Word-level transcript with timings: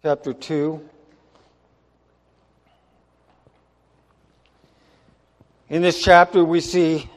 chapter 0.00 0.32
2. 0.32 0.80
In 5.70 5.82
this 5.82 6.00
chapter, 6.00 6.44
we 6.44 6.60
see 6.60 7.10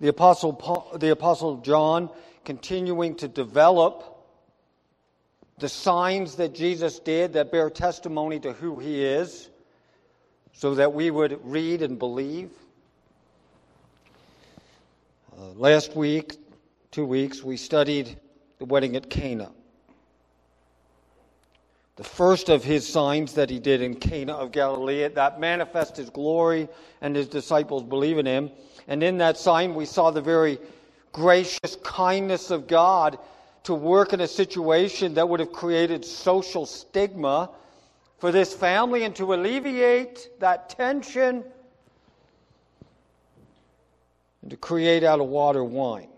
the 0.00 0.06
Apostle, 0.06 0.52
Paul, 0.52 0.96
the 0.96 1.10
Apostle 1.10 1.56
John 1.56 2.08
continuing 2.44 3.16
to 3.16 3.26
develop 3.26 4.04
the 5.58 5.68
signs 5.68 6.36
that 6.36 6.54
Jesus 6.54 7.00
did 7.00 7.32
that 7.32 7.50
bear 7.50 7.68
testimony 7.68 8.38
to 8.40 8.52
who 8.52 8.78
he 8.78 9.04
is 9.04 9.50
so 10.52 10.76
that 10.76 10.92
we 10.92 11.10
would 11.10 11.40
read 11.42 11.82
and 11.82 11.98
believe. 11.98 12.50
Uh, 15.36 15.46
last 15.56 15.96
week, 15.96 16.36
two 16.92 17.04
weeks, 17.04 17.42
we 17.42 17.56
studied 17.56 18.20
the 18.60 18.66
wedding 18.66 18.94
at 18.94 19.10
Cana. 19.10 19.50
The 21.96 22.04
first 22.04 22.48
of 22.48 22.64
his 22.64 22.88
signs 22.88 23.34
that 23.34 23.50
he 23.50 23.58
did 23.58 23.82
in 23.82 23.94
Cana 23.96 24.32
of 24.32 24.50
Galilee, 24.50 25.06
that 25.06 25.38
manifest 25.38 25.96
his 25.96 26.08
glory 26.08 26.68
and 27.02 27.14
his 27.14 27.28
disciples 27.28 27.82
believe 27.82 28.18
in 28.18 28.24
him. 28.24 28.50
And 28.88 29.02
in 29.02 29.18
that 29.18 29.36
sign, 29.36 29.74
we 29.74 29.84
saw 29.84 30.10
the 30.10 30.22
very 30.22 30.58
gracious 31.12 31.76
kindness 31.82 32.50
of 32.50 32.66
God 32.66 33.18
to 33.64 33.74
work 33.74 34.12
in 34.12 34.20
a 34.20 34.26
situation 34.26 35.14
that 35.14 35.28
would 35.28 35.40
have 35.40 35.52
created 35.52 36.04
social 36.04 36.66
stigma 36.66 37.50
for 38.18 38.32
this 38.32 38.54
family 38.54 39.04
and 39.04 39.14
to 39.16 39.34
alleviate 39.34 40.30
that 40.40 40.70
tension 40.70 41.44
and 44.40 44.50
to 44.50 44.56
create 44.56 45.04
out 45.04 45.20
of 45.20 45.26
water 45.26 45.62
wine. 45.62 46.08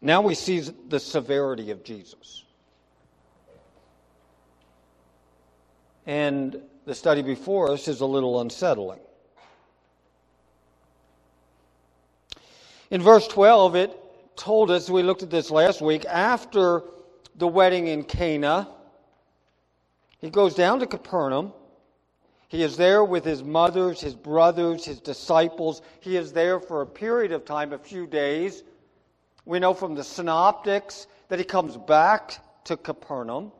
Now 0.00 0.20
we 0.20 0.34
see 0.34 0.60
the 0.60 1.00
severity 1.00 1.70
of 1.70 1.82
Jesus. 1.82 2.44
And 6.06 6.60
the 6.84 6.94
study 6.94 7.22
before 7.22 7.72
us 7.72 7.88
is 7.88 8.00
a 8.00 8.06
little 8.06 8.40
unsettling. 8.40 9.00
In 12.90 13.02
verse 13.02 13.26
12, 13.26 13.74
it 13.74 14.00
told 14.36 14.70
us, 14.70 14.88
we 14.88 15.02
looked 15.02 15.24
at 15.24 15.30
this 15.30 15.50
last 15.50 15.82
week, 15.82 16.04
after 16.04 16.84
the 17.34 17.48
wedding 17.48 17.88
in 17.88 18.04
Cana, 18.04 18.68
he 20.20 20.30
goes 20.30 20.54
down 20.54 20.78
to 20.80 20.86
Capernaum. 20.86 21.52
He 22.48 22.62
is 22.62 22.76
there 22.76 23.02
with 23.02 23.24
his 23.24 23.42
mothers, 23.42 24.00
his 24.00 24.14
brothers, 24.14 24.84
his 24.84 25.00
disciples. 25.00 25.82
He 26.00 26.16
is 26.16 26.32
there 26.32 26.60
for 26.60 26.82
a 26.82 26.86
period 26.86 27.32
of 27.32 27.44
time, 27.44 27.72
a 27.72 27.78
few 27.78 28.06
days. 28.06 28.62
We 29.44 29.58
know 29.58 29.74
from 29.74 29.96
the 29.96 30.04
synoptics 30.04 31.08
that 31.28 31.40
he 31.40 31.44
comes 31.44 31.76
back 31.76 32.38
to 32.64 32.76
Capernaum. 32.76 33.50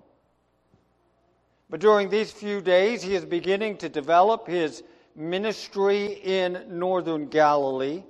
But 1.69 1.81
during 1.81 2.09
these 2.09 2.31
few 2.31 2.61
days, 2.61 3.03
he 3.03 3.15
is 3.15 3.25
beginning 3.25 3.79
to 3.79 3.89
develop 3.89 4.47
his 4.47 4.83
ministry 5.15 6.21
in 6.23 6.65
northern 6.69 7.29
Galilee 7.29 8.03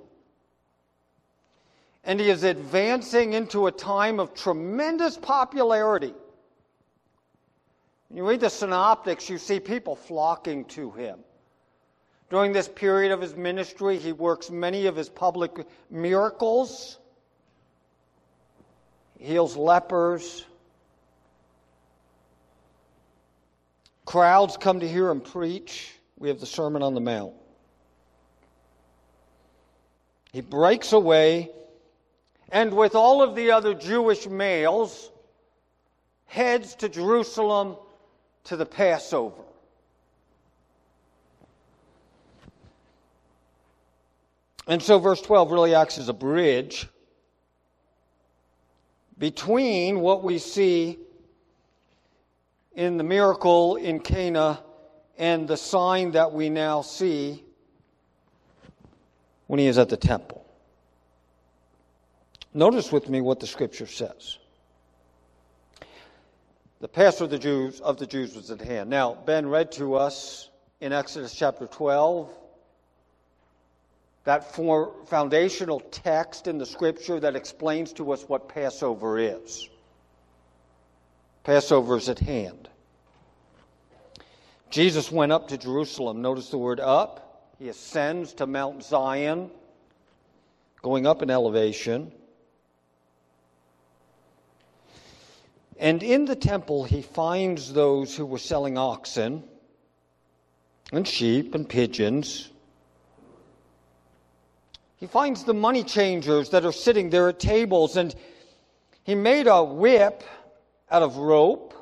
and 2.07 2.21
he 2.21 2.29
is 2.29 2.43
advancing 2.43 3.33
into 3.33 3.67
a 3.67 3.71
time 3.71 4.17
of 4.21 4.33
tremendous 4.33 5.17
popularity. 5.17 6.13
When 8.07 8.17
you 8.17 8.27
read 8.27 8.39
the 8.39 8.49
synoptics, 8.49 9.29
you 9.29 9.37
see 9.37 9.59
people 9.59 9.97
flocking 9.97 10.63
to 10.65 10.89
him. 10.91 11.19
During 12.29 12.53
this 12.53 12.69
period 12.69 13.11
of 13.11 13.19
his 13.19 13.35
ministry, 13.35 13.97
he 13.97 14.13
works 14.13 14.49
many 14.49 14.85
of 14.85 14.95
his 14.95 15.09
public 15.09 15.51
miracles, 15.89 16.97
heals 19.19 19.57
lepers. 19.57 20.45
Crowds 24.07 24.55
come 24.55 24.79
to 24.79 24.87
hear 24.87 25.09
him 25.09 25.19
preach. 25.19 25.93
We 26.17 26.29
have 26.29 26.39
the 26.39 26.45
Sermon 26.45 26.81
on 26.81 26.93
the 26.93 27.01
Mount. 27.01 27.33
He 30.31 30.39
breaks 30.39 30.93
away 30.93 31.51
and 32.49 32.73
with 32.73 32.95
all 32.95 33.21
of 33.21 33.35
the 33.35 33.51
other 33.51 33.73
Jewish 33.73 34.25
males, 34.25 35.11
heads 36.25 36.75
to 36.75 36.87
Jerusalem 36.87 37.75
to 38.45 38.55
the 38.55 38.65
Passover. 38.65 39.43
And 44.67 44.81
so, 44.81 44.99
verse 44.99 45.21
12 45.21 45.51
really 45.51 45.75
acts 45.75 45.97
as 45.97 46.07
a 46.07 46.13
bridge 46.13 46.87
between 49.19 49.99
what 49.99 50.23
we 50.23 50.37
see 50.37 50.97
in 52.77 52.95
the 52.97 53.03
miracle 53.03 53.75
in 53.75 53.99
Cana 53.99 54.63
and 55.17 55.47
the 55.47 55.57
sign 55.57 56.11
that 56.11 56.31
we 56.31 56.47
now 56.47 56.83
see 56.83 57.43
when 59.47 59.59
he 59.59 59.65
is 59.65 59.79
at 59.79 59.89
the 59.89 59.97
temple. 59.97 60.45
Notice 62.53 62.91
with 62.91 63.09
me 63.09 63.19
what 63.19 63.39
the 63.39 63.47
scripture 63.47 63.87
says. 63.87 64.37
The 66.79 66.87
Passover 66.87 67.23
of 67.25 67.31
the 67.31 67.39
Jews 67.39 67.79
of 67.81 67.97
the 67.97 68.05
Jews 68.05 68.35
was 68.35 68.51
at 68.51 68.61
hand. 68.61 68.91
Now, 68.91 69.15
Ben 69.25 69.47
read 69.47 69.71
to 69.73 69.95
us 69.95 70.51
in 70.79 70.93
Exodus 70.93 71.33
chapter 71.33 71.65
12 71.65 72.29
that 74.23 74.53
foundational 75.07 75.79
text 75.79 76.45
in 76.45 76.59
the 76.59 76.65
scripture 76.65 77.19
that 77.19 77.35
explains 77.35 77.91
to 77.93 78.11
us 78.11 78.23
what 78.29 78.47
Passover 78.47 79.17
is. 79.17 79.67
Passover 81.47 81.95
is 81.95 82.09
at 82.09 82.19
hand. 82.19 82.67
Jesus 84.69 85.09
went 85.09 85.31
up 85.31 85.47
to 85.47 85.57
Jerusalem. 85.57 86.21
Notice 86.21 86.49
the 86.49 86.57
word 86.57 86.81
up. 86.81 87.53
He 87.57 87.69
ascends 87.69 88.33
to 88.33 88.45
Mount 88.45 88.83
Zion, 88.83 89.49
going 90.81 91.07
up 91.07 91.21
in 91.21 91.29
elevation. 91.29 92.11
And 95.79 96.03
in 96.03 96.25
the 96.25 96.35
temple, 96.35 96.83
he 96.83 97.01
finds 97.01 97.71
those 97.71 98.13
who 98.13 98.25
were 98.25 98.39
selling 98.39 98.77
oxen 98.77 99.41
and 100.91 101.07
sheep 101.07 101.55
and 101.55 101.69
pigeons. 101.69 102.51
He 104.97 105.07
finds 105.07 105.45
the 105.45 105.53
money 105.53 105.85
changers 105.85 106.49
that 106.49 106.65
are 106.65 106.73
sitting 106.73 107.09
there 107.09 107.29
at 107.29 107.39
tables, 107.39 107.95
and 107.95 108.13
he 109.05 109.15
made 109.15 109.47
a 109.47 109.63
whip 109.63 110.25
out 110.89 111.03
of 111.03 111.17
rope. 111.17 111.73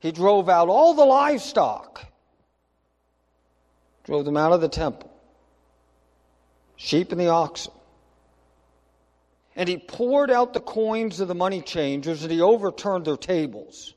He 0.00 0.12
drove 0.12 0.48
out 0.48 0.68
all 0.68 0.94
the 0.94 1.04
livestock, 1.04 2.06
drove 4.04 4.24
them 4.24 4.36
out 4.36 4.52
of 4.52 4.60
the 4.60 4.68
temple, 4.68 5.12
sheep 6.76 7.12
and 7.12 7.20
the 7.20 7.28
oxen. 7.28 7.72
And 9.56 9.68
he 9.68 9.78
poured 9.78 10.30
out 10.30 10.52
the 10.52 10.60
coins 10.60 11.18
of 11.18 11.28
the 11.28 11.34
money 11.34 11.62
changers 11.62 12.22
and 12.22 12.30
he 12.30 12.42
overturned 12.42 13.06
their 13.06 13.16
tables. 13.16 13.94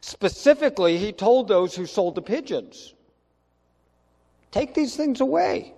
Specifically, 0.00 0.96
he 0.96 1.12
told 1.12 1.46
those 1.46 1.76
who 1.76 1.86
sold 1.86 2.14
the 2.14 2.22
pigeons 2.22 2.94
take 4.50 4.74
these 4.74 4.96
things 4.96 5.20
away. 5.20 5.74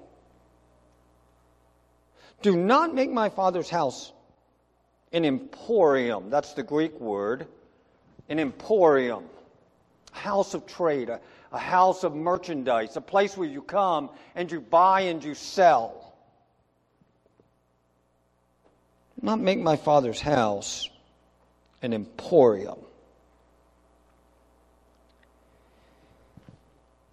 Do 2.43 2.57
not 2.57 2.95
make 2.95 3.11
my 3.11 3.29
father's 3.29 3.71
house 3.71 4.13
an 5.13 5.25
emporium. 5.25 6.29
That's 6.31 6.53
the 6.53 6.63
Greek 6.63 6.99
word. 7.01 7.47
An 8.29 8.39
emporium. 8.39 9.25
A 10.15 10.19
house 10.19 10.55
of 10.55 10.67
trade, 10.67 11.09
a, 11.09 11.21
a 11.53 11.59
house 11.59 12.05
of 12.05 12.15
merchandise, 12.15 12.97
a 12.97 13.01
place 13.01 13.37
where 13.37 13.49
you 13.49 13.63
come 13.63 14.11
and 14.35 14.51
you 14.51 14.61
buy 14.61 15.03
and 15.03 15.23
you 15.23 15.35
sell. 15.35 16.05
not 19.23 19.41
make 19.41 19.59
my 19.59 19.77
father's 19.77 20.21
house 20.21 20.91
an 21.81 21.95
emporium. 21.95 22.79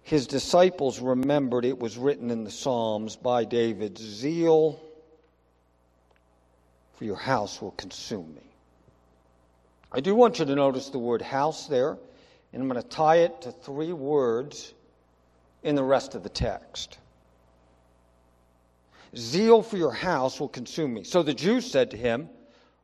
His 0.02 0.26
disciples 0.26 1.00
remembered 1.00 1.64
it 1.64 1.78
was 1.78 1.96
written 1.96 2.30
in 2.30 2.44
the 2.44 2.50
Psalms 2.50 3.16
by 3.16 3.44
David 3.46 3.96
Zeal 3.96 4.78
for 7.02 7.06
your 7.06 7.16
house 7.16 7.60
will 7.60 7.72
consume 7.72 8.32
me. 8.32 8.48
I 9.90 9.98
do 9.98 10.14
want 10.14 10.38
you 10.38 10.44
to 10.44 10.54
notice 10.54 10.88
the 10.88 11.00
word 11.00 11.20
house 11.20 11.66
there, 11.66 11.98
and 12.52 12.62
I'm 12.62 12.68
going 12.68 12.80
to 12.80 12.88
tie 12.88 13.16
it 13.16 13.42
to 13.42 13.50
three 13.50 13.92
words 13.92 14.72
in 15.64 15.74
the 15.74 15.82
rest 15.82 16.14
of 16.14 16.22
the 16.22 16.28
text. 16.28 16.98
Zeal 19.16 19.64
for 19.64 19.78
your 19.78 19.90
house 19.90 20.38
will 20.38 20.48
consume 20.48 20.94
me. 20.94 21.02
So 21.02 21.24
the 21.24 21.34
Jews 21.34 21.68
said 21.68 21.90
to 21.90 21.96
him, 21.96 22.28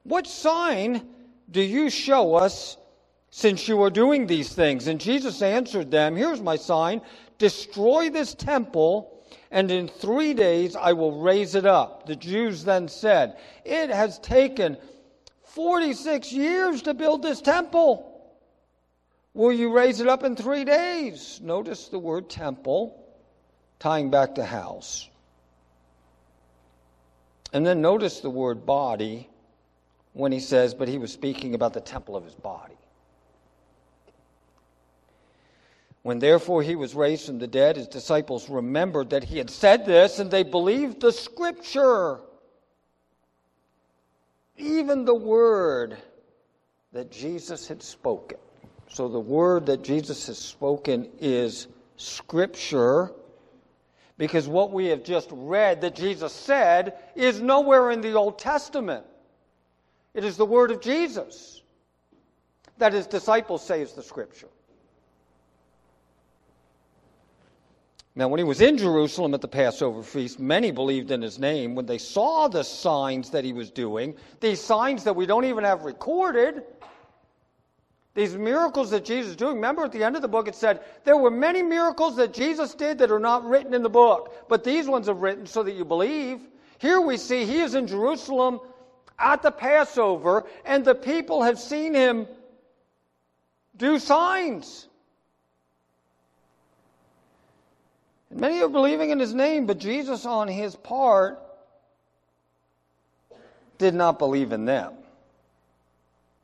What 0.02 0.26
sign 0.26 1.06
do 1.52 1.62
you 1.62 1.88
show 1.88 2.34
us 2.34 2.76
since 3.30 3.68
you 3.68 3.80
are 3.82 3.90
doing 3.90 4.26
these 4.26 4.52
things? 4.52 4.88
And 4.88 5.00
Jesus 5.00 5.42
answered 5.42 5.92
them, 5.92 6.16
Here's 6.16 6.40
my 6.40 6.56
sign 6.56 7.02
destroy 7.38 8.10
this 8.10 8.34
temple, 8.34 9.17
and 9.50 9.70
in 9.70 9.88
three 9.88 10.34
days 10.34 10.76
I 10.76 10.92
will 10.92 11.20
raise 11.20 11.54
it 11.54 11.66
up. 11.66 12.06
The 12.06 12.16
Jews 12.16 12.64
then 12.64 12.88
said, 12.88 13.36
It 13.64 13.90
has 13.90 14.18
taken 14.18 14.76
46 15.44 16.32
years 16.32 16.82
to 16.82 16.94
build 16.94 17.22
this 17.22 17.40
temple. 17.40 18.04
Will 19.34 19.52
you 19.52 19.72
raise 19.72 20.00
it 20.00 20.08
up 20.08 20.24
in 20.24 20.34
three 20.34 20.64
days? 20.64 21.40
Notice 21.42 21.88
the 21.88 21.98
word 21.98 22.28
temple, 22.28 23.04
tying 23.78 24.10
back 24.10 24.34
to 24.36 24.44
house. 24.44 25.08
And 27.52 27.66
then 27.66 27.80
notice 27.80 28.20
the 28.20 28.30
word 28.30 28.66
body 28.66 29.28
when 30.12 30.32
he 30.32 30.40
says, 30.40 30.74
but 30.74 30.88
he 30.88 30.98
was 30.98 31.12
speaking 31.12 31.54
about 31.54 31.72
the 31.72 31.80
temple 31.80 32.16
of 32.16 32.24
his 32.24 32.34
body. 32.34 32.77
When 36.02 36.18
therefore 36.18 36.62
he 36.62 36.76
was 36.76 36.94
raised 36.94 37.26
from 37.26 37.38
the 37.38 37.46
dead, 37.46 37.76
his 37.76 37.88
disciples 37.88 38.48
remembered 38.48 39.10
that 39.10 39.24
he 39.24 39.38
had 39.38 39.50
said 39.50 39.84
this, 39.84 40.18
and 40.18 40.30
they 40.30 40.42
believed 40.42 41.00
the 41.00 41.12
scripture. 41.12 42.20
Even 44.56 45.04
the 45.04 45.14
word 45.14 45.98
that 46.92 47.10
Jesus 47.10 47.68
had 47.68 47.82
spoken. 47.82 48.38
So 48.90 49.08
the 49.08 49.20
word 49.20 49.66
that 49.66 49.84
Jesus 49.84 50.26
has 50.28 50.38
spoken 50.38 51.08
is 51.20 51.68
scripture 51.96 53.12
because 54.16 54.48
what 54.48 54.72
we 54.72 54.86
have 54.86 55.04
just 55.04 55.28
read 55.30 55.80
that 55.82 55.94
Jesus 55.94 56.32
said 56.32 56.94
is 57.14 57.40
nowhere 57.40 57.90
in 57.90 58.00
the 58.00 58.14
Old 58.14 58.38
Testament. 58.38 59.04
It 60.14 60.24
is 60.24 60.36
the 60.36 60.46
word 60.46 60.70
of 60.70 60.80
Jesus 60.80 61.62
that 62.78 62.92
his 62.92 63.06
disciples 63.06 63.64
say 63.64 63.82
is 63.82 63.92
the 63.92 64.02
scripture. 64.02 64.48
Now, 68.18 68.26
when 68.26 68.38
he 68.38 68.44
was 68.44 68.60
in 68.60 68.76
Jerusalem 68.76 69.32
at 69.34 69.42
the 69.42 69.46
Passover 69.46 70.02
feast, 70.02 70.40
many 70.40 70.72
believed 70.72 71.12
in 71.12 71.22
his 71.22 71.38
name 71.38 71.76
when 71.76 71.86
they 71.86 71.98
saw 71.98 72.48
the 72.48 72.64
signs 72.64 73.30
that 73.30 73.44
he 73.44 73.52
was 73.52 73.70
doing, 73.70 74.16
these 74.40 74.60
signs 74.60 75.04
that 75.04 75.14
we 75.14 75.24
don't 75.24 75.44
even 75.44 75.62
have 75.62 75.84
recorded. 75.84 76.64
These 78.16 78.34
miracles 78.34 78.90
that 78.90 79.04
Jesus 79.04 79.30
is 79.30 79.36
doing. 79.36 79.54
Remember 79.54 79.84
at 79.84 79.92
the 79.92 80.02
end 80.02 80.16
of 80.16 80.22
the 80.22 80.26
book 80.26 80.48
it 80.48 80.56
said 80.56 80.80
there 81.04 81.16
were 81.16 81.30
many 81.30 81.62
miracles 81.62 82.16
that 82.16 82.34
Jesus 82.34 82.74
did 82.74 82.98
that 82.98 83.12
are 83.12 83.20
not 83.20 83.44
written 83.44 83.72
in 83.72 83.84
the 83.84 83.88
book, 83.88 84.48
but 84.48 84.64
these 84.64 84.88
ones 84.88 85.08
are 85.08 85.14
written 85.14 85.46
so 85.46 85.62
that 85.62 85.76
you 85.76 85.84
believe. 85.84 86.40
Here 86.78 87.00
we 87.00 87.18
see 87.18 87.44
he 87.44 87.60
is 87.60 87.76
in 87.76 87.86
Jerusalem 87.86 88.58
at 89.20 89.42
the 89.42 89.52
Passover, 89.52 90.44
and 90.64 90.84
the 90.84 90.96
people 90.96 91.44
have 91.44 91.60
seen 91.60 91.94
him 91.94 92.26
do 93.76 94.00
signs. 94.00 94.88
And 98.10 98.24
many 98.38 98.62
are 98.62 98.68
believing 98.68 99.10
in 99.10 99.18
his 99.18 99.34
name, 99.34 99.66
but 99.66 99.78
Jesus, 99.78 100.26
on 100.26 100.48
his 100.48 100.76
part, 100.76 101.40
did 103.78 103.94
not 103.94 104.18
believe 104.18 104.52
in 104.52 104.64
them. 104.64 104.94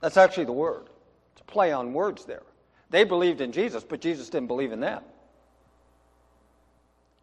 That's 0.00 0.16
actually 0.16 0.44
the 0.44 0.52
word 0.52 0.88
It's 1.32 1.40
a 1.40 1.44
play 1.44 1.72
on 1.72 1.92
words 1.92 2.24
there. 2.24 2.42
They 2.90 3.04
believed 3.04 3.40
in 3.40 3.52
Jesus, 3.52 3.82
but 3.82 4.00
Jesus 4.00 4.28
didn't 4.28 4.48
believe 4.48 4.72
in 4.72 4.80
them. 4.80 5.02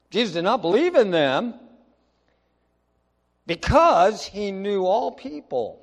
Jesus 0.10 0.34
did 0.34 0.44
not 0.44 0.62
believe 0.62 0.96
in 0.96 1.12
them 1.12 1.54
because 3.48 4.26
he 4.26 4.52
knew 4.52 4.86
all 4.86 5.12
people. 5.12 5.80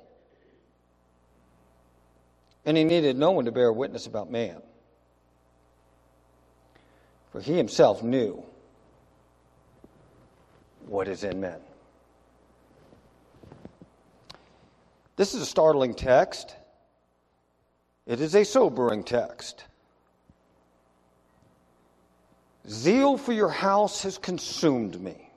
And 2.66 2.76
he 2.76 2.84
needed 2.84 3.16
no 3.16 3.30
one 3.30 3.46
to 3.46 3.52
bear 3.52 3.72
witness 3.72 4.06
about 4.06 4.30
man. 4.30 4.60
For 7.32 7.40
he 7.40 7.56
himself 7.56 8.02
knew 8.02 8.44
what 10.88 11.08
is 11.08 11.24
in 11.24 11.40
men. 11.40 11.60
This 15.16 15.34
is 15.34 15.42
a 15.42 15.46
startling 15.46 15.94
text. 15.94 16.54
It 18.06 18.20
is 18.20 18.34
a 18.34 18.44
sobering 18.44 19.04
text. 19.04 19.64
Zeal 22.68 23.16
for 23.16 23.32
your 23.32 23.48
house 23.48 24.02
has 24.02 24.16
consumed 24.18 25.00
me. 25.00 25.28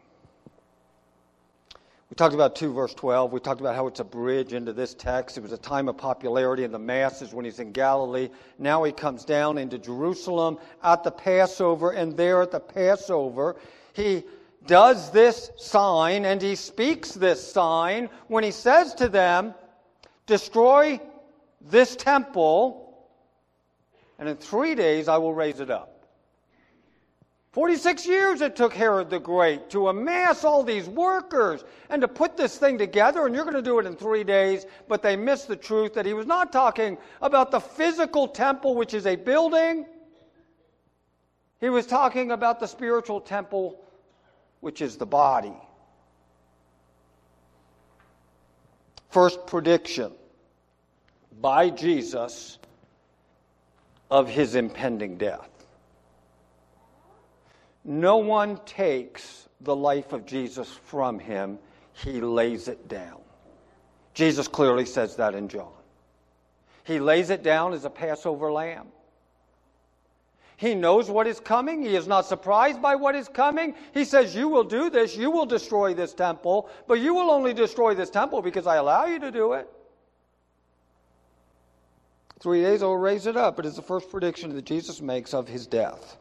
We 2.09 2.15
talked 2.15 2.35
about 2.35 2.57
2 2.57 2.73
verse 2.73 2.93
12. 2.93 3.31
We 3.31 3.39
talked 3.39 3.61
about 3.61 3.75
how 3.75 3.87
it's 3.87 4.01
a 4.01 4.03
bridge 4.03 4.51
into 4.51 4.73
this 4.73 4.93
text. 4.93 5.37
It 5.37 5.41
was 5.41 5.53
a 5.53 5.57
time 5.57 5.87
of 5.87 5.97
popularity 5.97 6.65
in 6.65 6.71
the 6.71 6.79
masses 6.79 7.33
when 7.33 7.45
he's 7.45 7.59
in 7.59 7.71
Galilee. 7.71 8.29
Now 8.59 8.83
he 8.83 8.91
comes 8.91 9.23
down 9.23 9.57
into 9.57 9.77
Jerusalem 9.77 10.57
at 10.83 11.03
the 11.03 11.11
Passover, 11.11 11.91
and 11.91 12.15
there 12.17 12.41
at 12.41 12.51
the 12.51 12.59
Passover, 12.59 13.55
he 13.93 14.23
does 14.67 15.11
this 15.11 15.51
sign 15.57 16.25
and 16.25 16.41
he 16.41 16.55
speaks 16.55 17.11
this 17.11 17.51
sign 17.51 18.09
when 18.27 18.43
he 18.43 18.51
says 18.51 18.93
to 18.95 19.09
them, 19.09 19.53
Destroy 20.27 20.99
this 21.69 21.95
temple, 21.95 23.07
and 24.17 24.29
in 24.29 24.37
three 24.37 24.75
days 24.75 25.07
I 25.07 25.17
will 25.17 25.33
raise 25.33 25.59
it 25.59 25.69
up. 25.69 25.91
46 27.51 28.07
years 28.07 28.39
it 28.39 28.55
took 28.55 28.73
Herod 28.73 29.09
the 29.09 29.19
Great 29.19 29.69
to 29.71 29.89
amass 29.89 30.45
all 30.45 30.63
these 30.63 30.87
workers 30.87 31.65
and 31.89 32.01
to 32.01 32.07
put 32.07 32.37
this 32.37 32.57
thing 32.57 32.77
together, 32.77 33.25
and 33.25 33.35
you're 33.35 33.43
going 33.43 33.57
to 33.57 33.61
do 33.61 33.77
it 33.79 33.85
in 33.85 33.95
three 33.95 34.23
days. 34.23 34.65
But 34.87 35.01
they 35.01 35.17
missed 35.17 35.49
the 35.49 35.57
truth 35.57 35.93
that 35.95 36.05
he 36.05 36.13
was 36.13 36.25
not 36.25 36.53
talking 36.53 36.97
about 37.21 37.51
the 37.51 37.59
physical 37.59 38.29
temple, 38.29 38.75
which 38.75 38.93
is 38.93 39.05
a 39.05 39.17
building. 39.17 39.85
He 41.59 41.67
was 41.67 41.85
talking 41.85 42.31
about 42.31 42.61
the 42.61 42.67
spiritual 42.67 43.19
temple, 43.19 43.80
which 44.61 44.81
is 44.81 44.97
the 44.97 45.05
body. 45.05 45.53
First 49.09 49.45
prediction 49.45 50.13
by 51.41 51.69
Jesus 51.69 52.57
of 54.09 54.29
his 54.29 54.55
impending 54.55 55.17
death. 55.17 55.49
No 57.83 58.17
one 58.17 58.57
takes 58.65 59.49
the 59.59 59.75
life 59.75 60.13
of 60.13 60.25
Jesus 60.25 60.69
from 60.69 61.19
him, 61.19 61.59
he 61.93 62.21
lays 62.21 62.67
it 62.67 62.87
down. 62.87 63.19
Jesus 64.13 64.47
clearly 64.47 64.85
says 64.85 65.15
that 65.17 65.35
in 65.35 65.47
John. 65.47 65.71
He 66.83 66.99
lays 66.99 67.29
it 67.29 67.43
down 67.43 67.73
as 67.73 67.85
a 67.85 67.89
Passover 67.89 68.51
lamb. 68.51 68.87
He 70.61 70.75
knows 70.75 71.09
what 71.09 71.25
is 71.25 71.39
coming. 71.39 71.81
He 71.81 71.95
is 71.95 72.07
not 72.07 72.27
surprised 72.27 72.83
by 72.83 72.93
what 72.93 73.15
is 73.15 73.27
coming. 73.27 73.73
He 73.95 74.05
says, 74.05 74.35
You 74.35 74.47
will 74.47 74.63
do 74.63 74.91
this. 74.91 75.17
You 75.17 75.31
will 75.31 75.47
destroy 75.47 75.95
this 75.95 76.13
temple, 76.13 76.69
but 76.87 76.99
you 76.99 77.15
will 77.15 77.31
only 77.31 77.51
destroy 77.51 77.95
this 77.95 78.11
temple 78.11 78.43
because 78.43 78.67
I 78.67 78.75
allow 78.75 79.05
you 79.05 79.17
to 79.21 79.31
do 79.31 79.53
it. 79.53 79.67
Three 82.39 82.61
days 82.61 82.83
I 82.83 82.85
will 82.85 82.99
raise 82.99 83.25
it 83.25 83.35
up. 83.35 83.57
It 83.57 83.65
is 83.65 83.75
the 83.75 83.81
first 83.81 84.11
prediction 84.11 84.53
that 84.53 84.65
Jesus 84.65 85.01
makes 85.01 85.33
of 85.33 85.47
his 85.47 85.65
death. 85.65 86.17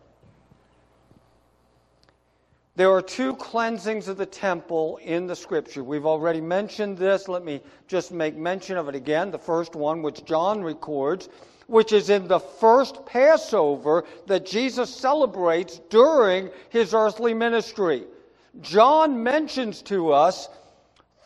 There 2.76 2.90
are 2.90 3.02
two 3.02 3.36
cleansings 3.36 4.08
of 4.08 4.16
the 4.16 4.24
temple 4.24 4.98
in 5.02 5.26
the 5.26 5.36
scripture. 5.36 5.84
We've 5.84 6.06
already 6.06 6.40
mentioned 6.40 6.96
this. 6.96 7.28
Let 7.28 7.44
me 7.44 7.60
just 7.88 8.10
make 8.10 8.38
mention 8.38 8.78
of 8.78 8.88
it 8.88 8.94
again. 8.94 9.30
The 9.30 9.38
first 9.38 9.76
one, 9.76 10.00
which 10.00 10.24
John 10.24 10.62
records, 10.62 11.28
which 11.70 11.92
is 11.92 12.10
in 12.10 12.26
the 12.26 12.40
first 12.40 13.06
Passover 13.06 14.04
that 14.26 14.44
Jesus 14.44 14.92
celebrates 14.92 15.80
during 15.88 16.50
his 16.68 16.92
earthly 16.92 17.32
ministry. 17.32 18.02
John 18.60 19.22
mentions 19.22 19.80
to 19.82 20.12
us 20.12 20.48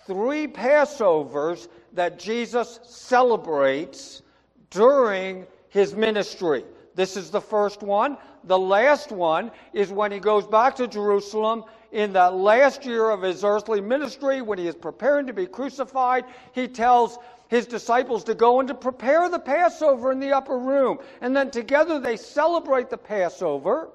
three 0.06 0.46
Passovers 0.46 1.68
that 1.94 2.18
Jesus 2.18 2.78
celebrates 2.84 4.20
during 4.68 5.46
his 5.70 5.94
ministry. 5.94 6.64
This 6.94 7.16
is 7.16 7.30
the 7.30 7.40
first 7.40 7.82
one. 7.82 8.18
The 8.44 8.58
last 8.58 9.12
one 9.12 9.50
is 9.72 9.90
when 9.90 10.12
he 10.12 10.18
goes 10.18 10.46
back 10.46 10.76
to 10.76 10.86
Jerusalem 10.86 11.64
in 11.90 12.12
that 12.12 12.34
last 12.34 12.84
year 12.84 13.08
of 13.08 13.22
his 13.22 13.44
earthly 13.44 13.80
ministry, 13.80 14.42
when 14.42 14.58
he 14.58 14.66
is 14.66 14.74
preparing 14.74 15.26
to 15.26 15.32
be 15.32 15.46
crucified. 15.46 16.26
He 16.52 16.68
tells 16.68 17.18
his 17.48 17.66
disciples 17.66 18.24
to 18.24 18.34
go 18.34 18.60
and 18.60 18.68
to 18.68 18.74
prepare 18.74 19.28
the 19.28 19.38
Passover 19.38 20.12
in 20.12 20.20
the 20.20 20.32
upper 20.32 20.58
room. 20.58 20.98
And 21.20 21.36
then 21.36 21.50
together 21.50 21.98
they 21.98 22.16
celebrate 22.16 22.90
the 22.90 22.98
Passover. 22.98 23.90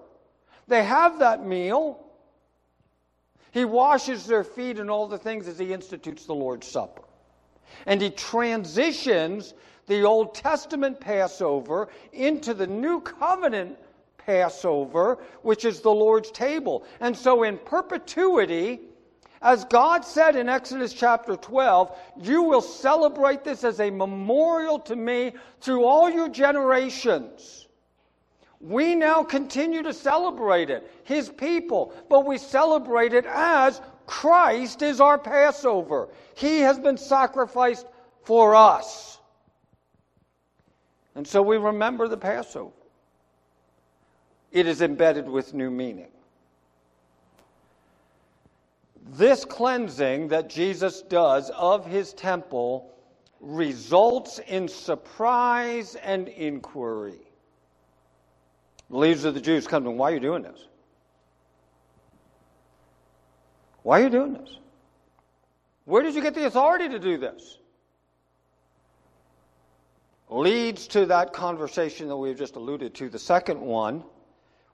They 0.68 0.84
have 0.84 1.20
that 1.20 1.46
meal. 1.46 2.06
He 3.52 3.66
washes 3.66 4.26
their 4.28 4.44
feet 4.44 4.80
and 4.80 4.90
all 4.90 5.08
the 5.08 5.18
things 5.18 5.48
as 5.48 5.58
he 5.58 5.74
institutes 5.74 6.26
the 6.26 6.36
Lord's 6.36 6.68
Supper. 6.68 7.02
And 7.86 8.02
he 8.02 8.12
transitions 8.12 9.54
the 9.88 10.04
Old 10.04 10.36
Testament 10.36 11.00
Passover 11.00 11.90
into 12.14 12.54
the 12.54 12.68
New 12.68 13.02
Covenant 13.02 13.78
Passover, 14.18 15.18
which 15.42 15.66
is 15.66 15.82
the 15.82 15.92
Lord's 15.92 16.30
table. 16.30 16.86
And 17.00 17.18
so, 17.18 17.44
in 17.44 17.58
perpetuity, 17.58 18.80
as 19.42 19.64
God 19.66 20.04
said 20.04 20.36
in 20.36 20.50
Exodus 20.50 20.94
chapter 20.94 21.36
12, 21.38 21.98
you 22.22 22.44
will 22.44 22.62
celebrate 22.62 23.44
this 23.44 23.64
as 23.64 23.80
a 23.80 23.90
memorial 23.90 24.80
to 24.80 24.96
me 24.96 25.34
through 25.62 25.86
all 25.86 26.10
your 26.10 26.28
generations. 26.28 27.68
We 28.60 28.96
now 28.96 29.24
continue 29.24 29.82
to 29.84 29.94
celebrate 29.94 30.70
it, 30.70 30.92
His 31.06 31.30
people, 31.30 31.94
but 32.10 32.26
we 32.26 32.38
celebrate 32.38 33.14
it 33.14 33.26
as 33.26 33.82
Christ 34.06 34.82
is 34.82 35.00
our 35.00 35.18
Passover. 35.18 36.10
He 36.36 36.60
has 36.60 36.78
been 36.78 36.98
sacrificed 36.98 37.86
for 38.24 38.56
us. 38.56 39.20
And 41.16 41.26
so 41.26 41.42
we 41.42 41.58
remember 41.58 42.10
the 42.10 42.18
Passover. 42.18 42.72
It 44.52 44.68
is 44.68 44.82
embedded 44.82 45.30
with 45.30 45.54
new 45.54 45.70
meaning. 45.70 46.12
This 49.12 49.44
cleansing 49.44 50.28
that 50.28 50.50
Jesus 50.50 51.02
does 51.02 51.50
of 51.52 51.86
his 51.86 52.14
temple 52.14 52.94
results 53.40 54.40
in 54.48 54.68
surprise 54.68 55.96
and 55.96 56.28
inquiry. 56.28 57.20
The 58.90 58.98
leaders 58.98 59.26
of 59.26 59.34
the 59.34 59.42
Jews 59.42 59.66
come 59.66 59.84
to 59.84 59.90
him, 59.90 59.98
Why 59.98 60.12
are 60.12 60.14
you 60.14 60.20
doing 60.20 60.44
this? 60.44 60.66
Why 63.82 64.02
are 64.02 64.04
you 64.04 64.10
doing 64.10 64.34
this? 64.34 64.58
Where 65.86 66.04
did 66.04 66.14
you 66.14 66.22
get 66.22 66.36
the 66.36 66.46
authority 66.46 66.90
to 66.90 67.00
do 67.00 67.18
this? 67.18 67.58
Leads 70.30 70.88
to 70.90 71.08
that 71.08 71.34
conversation 71.34 72.08
that 72.10 72.18
we've 72.18 72.38
just 72.38 72.56
alluded 72.56 72.94
to, 72.96 73.10
the 73.10 73.18
second 73.18 73.60
one, 73.60 74.04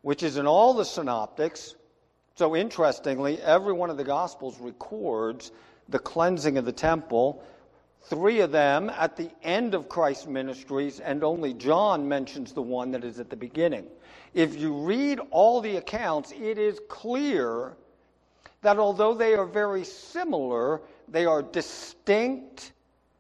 which 0.02 0.24
is 0.24 0.36
in 0.36 0.46
all 0.46 0.74
the 0.74 0.84
synoptics. 0.84 1.76
So, 2.38 2.54
interestingly, 2.54 3.42
every 3.42 3.72
one 3.72 3.90
of 3.90 3.96
the 3.96 4.04
Gospels 4.04 4.60
records 4.60 5.52
the 5.88 6.00
cleansing 6.00 6.58
of 6.58 6.66
the 6.66 6.72
temple. 6.74 7.42
Three 8.04 8.42
of 8.42 8.52
them 8.52 8.90
at 8.90 9.16
the 9.16 9.30
end 9.42 9.74
of 9.74 9.88
Christ's 9.88 10.28
ministries, 10.28 11.00
and 11.00 11.24
only 11.24 11.54
John 11.54 12.08
mentions 12.08 12.52
the 12.52 12.62
one 12.62 12.92
that 12.92 13.06
is 13.06 13.20
at 13.20 13.30
the 13.30 13.38
beginning. 13.38 13.88
If 14.34 14.60
you 14.60 14.74
read 14.74 15.20
all 15.32 15.62
the 15.62 15.78
accounts, 15.78 16.34
it 16.34 16.58
is 16.58 16.80
clear 16.90 17.78
that 18.64 18.80
although 18.80 19.14
they 19.14 19.36
are 19.36 19.46
very 19.46 19.86
similar, 19.86 20.82
they 21.08 21.26
are 21.26 21.42
distinct, 21.42 22.74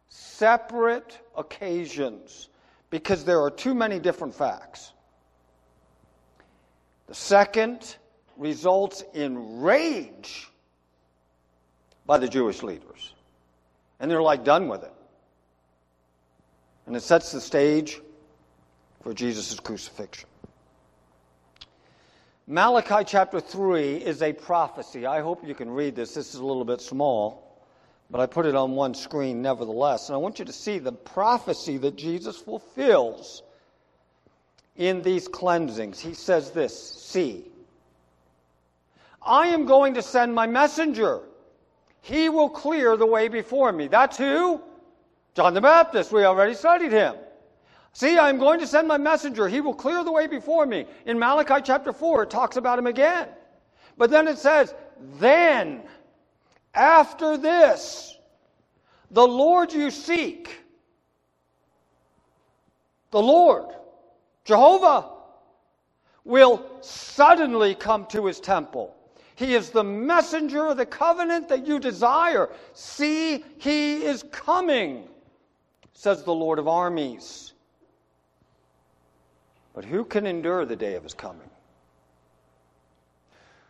separate 0.09 1.19
occasions 1.37 2.49
because 2.89 3.23
there 3.23 3.41
are 3.41 3.51
too 3.51 3.73
many 3.73 3.97
different 3.97 4.35
facts. 4.35 4.91
The 7.07 7.15
second 7.15 7.95
results 8.37 9.03
in 9.13 9.61
rage 9.61 10.49
by 12.05 12.17
the 12.17 12.27
Jewish 12.27 12.63
leaders. 12.63 13.13
And 13.99 14.09
they're 14.09 14.21
like 14.21 14.43
done 14.43 14.67
with 14.67 14.83
it. 14.83 14.93
And 16.85 16.95
it 16.95 17.01
sets 17.01 17.31
the 17.31 17.41
stage 17.41 17.99
for 19.01 19.13
Jesus' 19.13 19.59
crucifixion. 19.59 20.29
Malachi 22.47 23.03
chapter 23.05 23.39
3 23.39 23.95
is 23.95 24.21
a 24.21 24.31
prophecy. 24.31 25.07
I 25.07 25.21
hope 25.21 25.47
you 25.47 25.55
can 25.55 25.69
read 25.69 25.95
this. 25.95 26.13
This 26.13 26.35
is 26.35 26.39
a 26.39 26.45
little 26.45 26.65
bit 26.65 26.79
small, 26.79 27.59
but 28.11 28.21
I 28.21 28.27
put 28.27 28.45
it 28.45 28.55
on 28.55 28.73
one 28.73 28.93
screen 28.93 29.41
nevertheless. 29.41 30.09
And 30.09 30.15
I 30.15 30.19
want 30.19 30.37
you 30.37 30.45
to 30.45 30.53
see 30.53 30.77
the 30.77 30.91
prophecy 30.91 31.77
that 31.77 31.95
Jesus 31.95 32.37
fulfills 32.37 33.41
in 34.75 35.01
these 35.01 35.27
cleansings. 35.27 35.99
He 35.99 36.13
says 36.13 36.51
this 36.51 36.77
See, 36.77 37.45
I 39.25 39.47
am 39.47 39.65
going 39.65 39.95
to 39.95 40.01
send 40.01 40.33
my 40.33 40.45
messenger. 40.45 41.21
He 42.01 42.29
will 42.29 42.49
clear 42.49 42.95
the 42.95 43.05
way 43.05 43.27
before 43.27 43.71
me. 43.71 43.87
That's 43.87 44.17
who? 44.17 44.61
John 45.33 45.53
the 45.53 45.61
Baptist. 45.61 46.11
We 46.11 46.23
already 46.23 46.53
studied 46.53 46.91
him. 46.91 47.15
See, 47.93 48.19
I'm 48.19 48.37
going 48.37 48.59
to 48.59 48.67
send 48.67 48.87
my 48.87 48.97
messenger. 48.97 49.47
He 49.47 49.61
will 49.61 49.73
clear 49.73 50.03
the 50.03 50.11
way 50.11 50.27
before 50.27 50.65
me. 50.65 50.85
In 51.05 51.17
Malachi 51.17 51.61
chapter 51.63 51.93
4, 51.93 52.23
it 52.23 52.29
talks 52.29 52.57
about 52.57 52.77
him 52.77 52.87
again. 52.87 53.29
But 53.97 54.11
then 54.11 54.27
it 54.27 54.37
says, 54.37 54.75
then, 55.17 55.81
after 56.73 57.37
this, 57.37 58.17
the 59.11 59.25
Lord 59.25 59.73
you 59.73 59.91
seek, 59.91 60.59
the 63.11 63.21
Lord, 63.21 63.73
Jehovah, 64.43 65.09
will 66.25 66.65
suddenly 66.81 67.75
come 67.75 68.05
to 68.07 68.25
his 68.25 68.39
temple. 68.39 68.94
He 69.35 69.53
is 69.53 69.69
the 69.69 69.83
messenger 69.83 70.67
of 70.67 70.77
the 70.77 70.85
covenant 70.85 71.49
that 71.49 71.67
you 71.67 71.79
desire. 71.79 72.49
See, 72.73 73.43
he 73.57 74.03
is 74.03 74.23
coming, 74.31 75.07
says 75.93 76.23
the 76.23 76.33
Lord 76.33 76.57
of 76.57 76.67
armies. 76.67 77.53
But 79.73 79.83
who 79.83 80.05
can 80.05 80.25
endure 80.25 80.65
the 80.65 80.77
day 80.77 80.95
of 80.95 81.03
his 81.03 81.13
coming? 81.13 81.49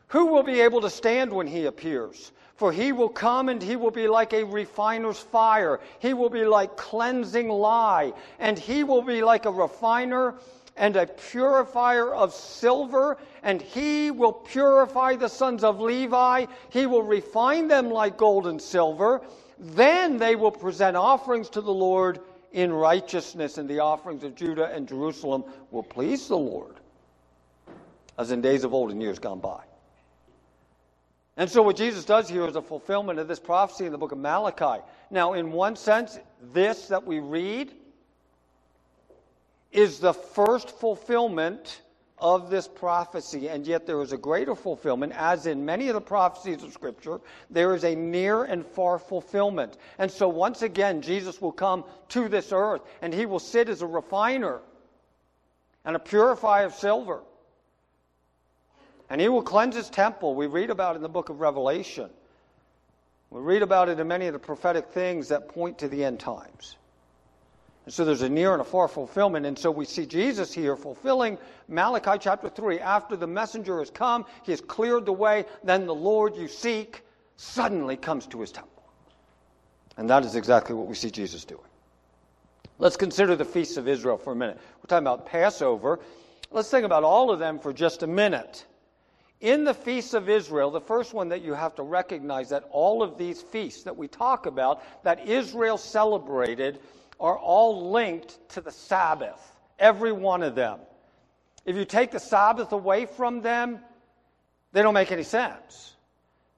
Who 0.09 0.27
will 0.27 0.43
be 0.43 0.61
able 0.61 0.81
to 0.81 0.89
stand 0.89 1.33
when 1.33 1.47
he 1.47 1.65
appears? 1.65 2.31
For 2.57 2.71
he 2.71 2.91
will 2.91 3.09
come 3.09 3.49
and 3.49 3.61
he 3.61 3.75
will 3.75 3.91
be 3.91 4.07
like 4.07 4.33
a 4.33 4.45
refiner's 4.45 5.19
fire. 5.19 5.79
He 5.99 6.13
will 6.13 6.29
be 6.29 6.45
like 6.45 6.77
cleansing 6.77 7.49
lye. 7.49 8.13
And 8.39 8.57
he 8.57 8.83
will 8.83 9.01
be 9.01 9.23
like 9.23 9.45
a 9.45 9.51
refiner 9.51 10.35
and 10.77 10.95
a 10.95 11.07
purifier 11.07 12.13
of 12.13 12.33
silver. 12.33 13.17
And 13.45 13.61
he 13.61 14.11
will 14.11 14.33
purify 14.33 15.15
the 15.15 15.29
sons 15.29 15.63
of 15.63 15.79
Levi. 15.79 16.47
He 16.69 16.87
will 16.87 17.03
refine 17.03 17.67
them 17.67 17.91
like 17.91 18.17
gold 18.17 18.47
and 18.47 18.61
silver. 18.61 19.21
Then 19.59 20.17
they 20.17 20.35
will 20.35 20.51
present 20.51 20.97
offerings 20.97 21.47
to 21.49 21.61
the 21.61 21.71
Lord 21.71 22.19
in 22.51 22.73
righteousness, 22.73 23.57
and 23.57 23.69
the 23.69 23.79
offerings 23.79 24.23
of 24.23 24.33
Judah 24.33 24.71
and 24.73 24.87
Jerusalem 24.87 25.43
will 25.71 25.83
please 25.83 26.27
the 26.27 26.37
Lord, 26.37 26.75
as 28.17 28.31
in 28.31 28.41
days 28.41 28.63
of 28.63 28.73
old 28.73 28.91
and 28.91 29.01
years 29.01 29.19
gone 29.19 29.39
by. 29.39 29.61
And 31.37 31.49
so, 31.49 31.61
what 31.61 31.75
Jesus 31.75 32.05
does 32.05 32.29
here 32.29 32.47
is 32.47 32.55
a 32.55 32.61
fulfillment 32.61 33.19
of 33.19 33.27
this 33.27 33.39
prophecy 33.39 33.85
in 33.85 33.91
the 33.91 33.97
book 33.97 34.13
of 34.13 34.17
Malachi. 34.17 34.81
Now, 35.11 35.33
in 35.33 35.51
one 35.51 35.75
sense, 35.75 36.17
this 36.53 36.87
that 36.87 37.05
we 37.05 37.19
read 37.19 37.73
is 39.73 39.99
the 39.99 40.13
first 40.13 40.71
fulfillment 40.71 41.81
of 42.17 42.49
this 42.49 42.67
prophecy, 42.67 43.49
and 43.49 43.67
yet 43.67 43.85
there 43.85 44.01
is 44.01 44.13
a 44.13 44.17
greater 44.17 44.55
fulfillment, 44.55 45.11
as 45.15 45.47
in 45.47 45.65
many 45.65 45.89
of 45.89 45.95
the 45.95 46.01
prophecies 46.01 46.63
of 46.63 46.71
Scripture, 46.71 47.19
there 47.49 47.75
is 47.75 47.83
a 47.83 47.93
near 47.93 48.45
and 48.45 48.65
far 48.65 48.97
fulfillment. 48.97 49.77
And 49.97 50.09
so, 50.09 50.29
once 50.29 50.61
again, 50.61 51.01
Jesus 51.01 51.41
will 51.41 51.51
come 51.51 51.83
to 52.09 52.29
this 52.29 52.51
earth, 52.53 52.81
and 53.01 53.13
he 53.13 53.25
will 53.25 53.39
sit 53.39 53.67
as 53.67 53.81
a 53.81 53.87
refiner 53.87 54.61
and 55.83 55.95
a 55.95 55.99
purifier 55.99 56.65
of 56.65 56.73
silver. 56.73 57.21
And 59.09 59.19
he 59.19 59.27
will 59.27 59.43
cleanse 59.43 59.75
his 59.75 59.89
temple. 59.89 60.35
We 60.35 60.47
read 60.47 60.69
about 60.69 60.95
it 60.95 60.97
in 60.97 61.03
the 61.03 61.09
book 61.09 61.29
of 61.29 61.41
Revelation. 61.41 62.09
We 63.29 63.41
read 63.41 63.61
about 63.61 63.89
it 63.89 63.99
in 63.99 64.07
many 64.07 64.27
of 64.27 64.33
the 64.33 64.39
prophetic 64.39 64.87
things 64.87 65.27
that 65.27 65.49
point 65.49 65.79
to 65.79 65.87
the 65.87 66.03
end 66.05 66.19
times. 66.19 66.77
And 67.85 67.93
so 67.93 68.03
there's 68.03 68.23
a 68.23 68.29
near 68.29 68.53
and 68.53 68.61
a 68.61 68.65
far 68.65 68.87
fulfillment. 68.87 69.45
And 69.45 69.57
so 69.57 69.69
we 69.69 69.85
see 69.85 70.05
Jesus 70.05 70.51
here 70.51 70.75
fulfilling 70.75 71.37
Malachi 71.67 72.17
chapter 72.19 72.49
3. 72.49 72.79
After 72.79 73.15
the 73.15 73.27
messenger 73.27 73.79
has 73.79 73.91
come, 73.91 74.25
he 74.43 74.51
has 74.51 74.61
cleared 74.61 75.05
the 75.05 75.13
way, 75.13 75.45
then 75.63 75.85
the 75.85 75.95
Lord 75.95 76.35
you 76.35 76.47
seek 76.47 77.03
suddenly 77.37 77.95
comes 77.95 78.25
to 78.27 78.41
his 78.41 78.51
temple. 78.51 78.83
And 79.97 80.09
that 80.09 80.25
is 80.25 80.35
exactly 80.35 80.75
what 80.75 80.87
we 80.87 80.95
see 80.95 81.11
Jesus 81.11 81.45
doing. 81.45 81.61
Let's 82.79 82.97
consider 82.97 83.35
the 83.35 83.45
feasts 83.45 83.77
of 83.77 83.87
Israel 83.87 84.17
for 84.17 84.33
a 84.33 84.35
minute. 84.35 84.57
We're 84.77 84.87
talking 84.87 85.05
about 85.05 85.25
Passover. 85.25 85.99
Let's 86.51 86.69
think 86.69 86.85
about 86.85 87.03
all 87.03 87.31
of 87.31 87.39
them 87.39 87.59
for 87.59 87.71
just 87.71 88.03
a 88.03 88.07
minute. 88.07 88.65
In 89.41 89.63
the 89.63 89.73
feasts 89.73 90.13
of 90.13 90.27
Israel, 90.27 90.71
the 90.71 90.81
first 90.81 91.13
one 91.13 91.29
that 91.29 91.41
you 91.41 91.53
have 91.53 91.75
to 91.75 91.83
recognize 91.83 92.49
that 92.49 92.63
all 92.71 93.03
of 93.03 93.17
these 93.17 93.41
feasts 93.41 93.83
that 93.83 93.95
we 93.95 94.07
talk 94.07 94.45
about, 94.45 94.81
that 95.03 95.27
Israel 95.27 95.77
celebrated, 95.77 96.79
are 97.19 97.37
all 97.37 97.91
linked 97.91 98.37
to 98.49 98.61
the 98.61 98.71
Sabbath, 98.71 99.39
every 99.79 100.11
one 100.11 100.43
of 100.43 100.55
them. 100.55 100.79
If 101.65 101.75
you 101.75 101.85
take 101.85 102.11
the 102.11 102.19
Sabbath 102.19 102.71
away 102.71 103.05
from 103.05 103.41
them, 103.41 103.79
they 104.71 104.81
don't 104.81 104.93
make 104.93 105.11
any 105.11 105.23
sense. 105.23 105.93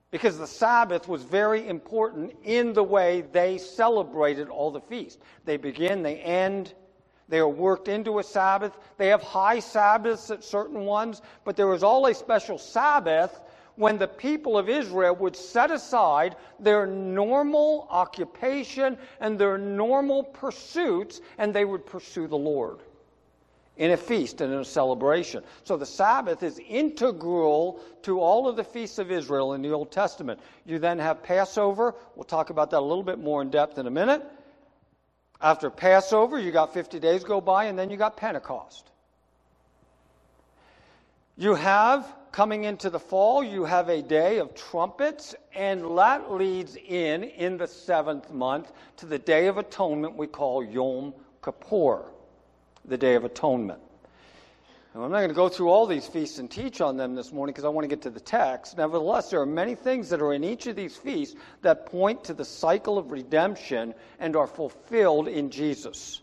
Because 0.10 0.38
the 0.38 0.48
Sabbath 0.48 1.08
was 1.08 1.24
very 1.24 1.68
important 1.68 2.34
in 2.44 2.74
the 2.74 2.84
way 2.84 3.22
they 3.32 3.58
celebrated 3.58 4.50
all 4.50 4.72
the 4.72 4.82
feasts. 4.82 5.22
They 5.46 5.58
begin, 5.58 6.02
they 6.02 6.18
end, 6.18 6.74
they 7.30 7.40
are 7.40 7.50
worked 7.50 7.88
into 7.88 8.20
a 8.20 8.24
Sabbath. 8.24 8.78
They 8.98 9.08
have 9.08 9.22
high 9.22 9.60
Sabbaths 9.60 10.32
at 10.32 10.44
certain 10.44 10.86
ones, 10.86 11.22
but 11.44 11.56
there 11.56 11.68
was 11.68 11.84
all 11.84 12.06
a 12.06 12.14
special 12.14 12.58
Sabbath 12.58 13.40
when 13.77 13.98
the 13.98 14.07
people 14.07 14.57
of 14.57 14.67
Israel 14.67 15.15
would 15.15 15.36
set 15.36 15.72
aside 15.72 16.36
their 16.60 16.86
normal 16.86 17.88
occupation 17.89 18.98
and 19.22 19.39
their 19.39 19.57
normal 19.57 20.24
pursuits, 20.24 21.22
and 21.38 21.53
they 21.53 21.63
would 21.63 21.86
pursue 21.86 22.27
the 22.27 22.38
Lord 22.38 22.79
in 23.77 23.91
a 23.91 23.98
feast 23.98 24.41
and 24.41 24.51
in 24.51 24.60
a 24.60 24.65
celebration. 24.65 25.43
So 25.63 25.77
the 25.77 25.86
Sabbath 25.86 26.41
is 26.41 26.60
integral 26.67 27.79
to 28.01 28.19
all 28.19 28.48
of 28.48 28.55
the 28.55 28.63
feasts 28.63 28.98
of 28.98 29.12
Israel 29.12 29.53
in 29.53 29.62
the 29.62 29.72
Old 29.72 29.91
Testament. 29.91 30.39
You 30.65 30.79
then 30.79 30.98
have 31.00 31.22
Passover. 31.22 31.93
We'll 32.15 32.24
talk 32.24 32.50
about 32.50 32.72
that 32.72 32.79
a 32.79 32.88
little 32.88 33.03
bit 33.03 33.19
more 33.19 33.41
in 33.41 33.51
depth 33.51 33.77
in 33.77 33.86
a 33.86 33.91
minute. 33.91 34.25
After 35.39 35.69
Passover, 35.69 36.39
you 36.39 36.51
got 36.51 36.74
50 36.74 37.00
days 37.00 37.24
go 37.24 37.39
by, 37.39 37.65
and 37.65 37.77
then 37.77 37.91
you 37.91 37.98
got 37.98 38.17
Pentecost. 38.17 38.89
You 41.38 41.53
have, 41.53 42.12
coming 42.38 42.65
into 42.65 42.91
the 42.91 43.00
fall, 43.00 43.44
you 43.44 43.65
have 43.65 43.89
a 43.89 44.00
day 44.00 44.38
of 44.38 44.53
trumpets, 44.53 45.34
and 45.56 45.82
that 45.98 46.32
leads 46.32 46.75
in, 46.75 47.24
in 47.24 47.58
the 47.58 47.65
seventh 47.65 48.32
month, 48.32 48.72
to 48.96 49.08
the 49.08 49.17
Day 49.17 49.48
of 49.48 49.58
Atonement 49.58 50.15
we 50.15 50.27
call 50.27 50.63
Yom 50.63 51.15
Kippur, 51.44 52.06
the 52.86 52.96
Day 52.96 53.15
of 53.15 53.25
Atonement. 53.25 53.79
And 54.94 55.03
I'm 55.03 55.10
not 55.10 55.17
going 55.17 55.29
to 55.29 55.34
go 55.34 55.50
through 55.50 55.70
all 55.70 55.88
these 55.88 56.06
feasts 56.06 56.38
and 56.38 56.48
teach 56.48 56.79
on 56.79 56.96
them 56.96 57.15
this 57.15 57.34
morning 57.34 57.53
because 57.53 57.65
I 57.65 57.70
want 57.70 57.86
to 57.86 57.89
get 57.89 58.03
to 58.03 58.12
the 58.12 58.20
text. 58.20 58.77
Nevertheless, 58.77 59.32
there 59.32 59.41
are 59.41 59.48
many 59.48 59.74
things 59.74 60.08
that 60.10 60.22
are 60.22 60.34
in 60.34 60.44
each 60.44 60.67
of 60.67 60.75
these 60.75 60.96
feasts 60.96 61.36
that 61.63 61.88
point 61.88 62.24
to 62.25 62.36
the 62.36 62.46
cycle 62.46 63.00
of 63.00 63.10
redemption 63.10 63.96
and 64.20 64.36
are 64.36 64.46
fulfilled 64.46 65.27
in 65.27 65.50
Jesus. 65.50 66.22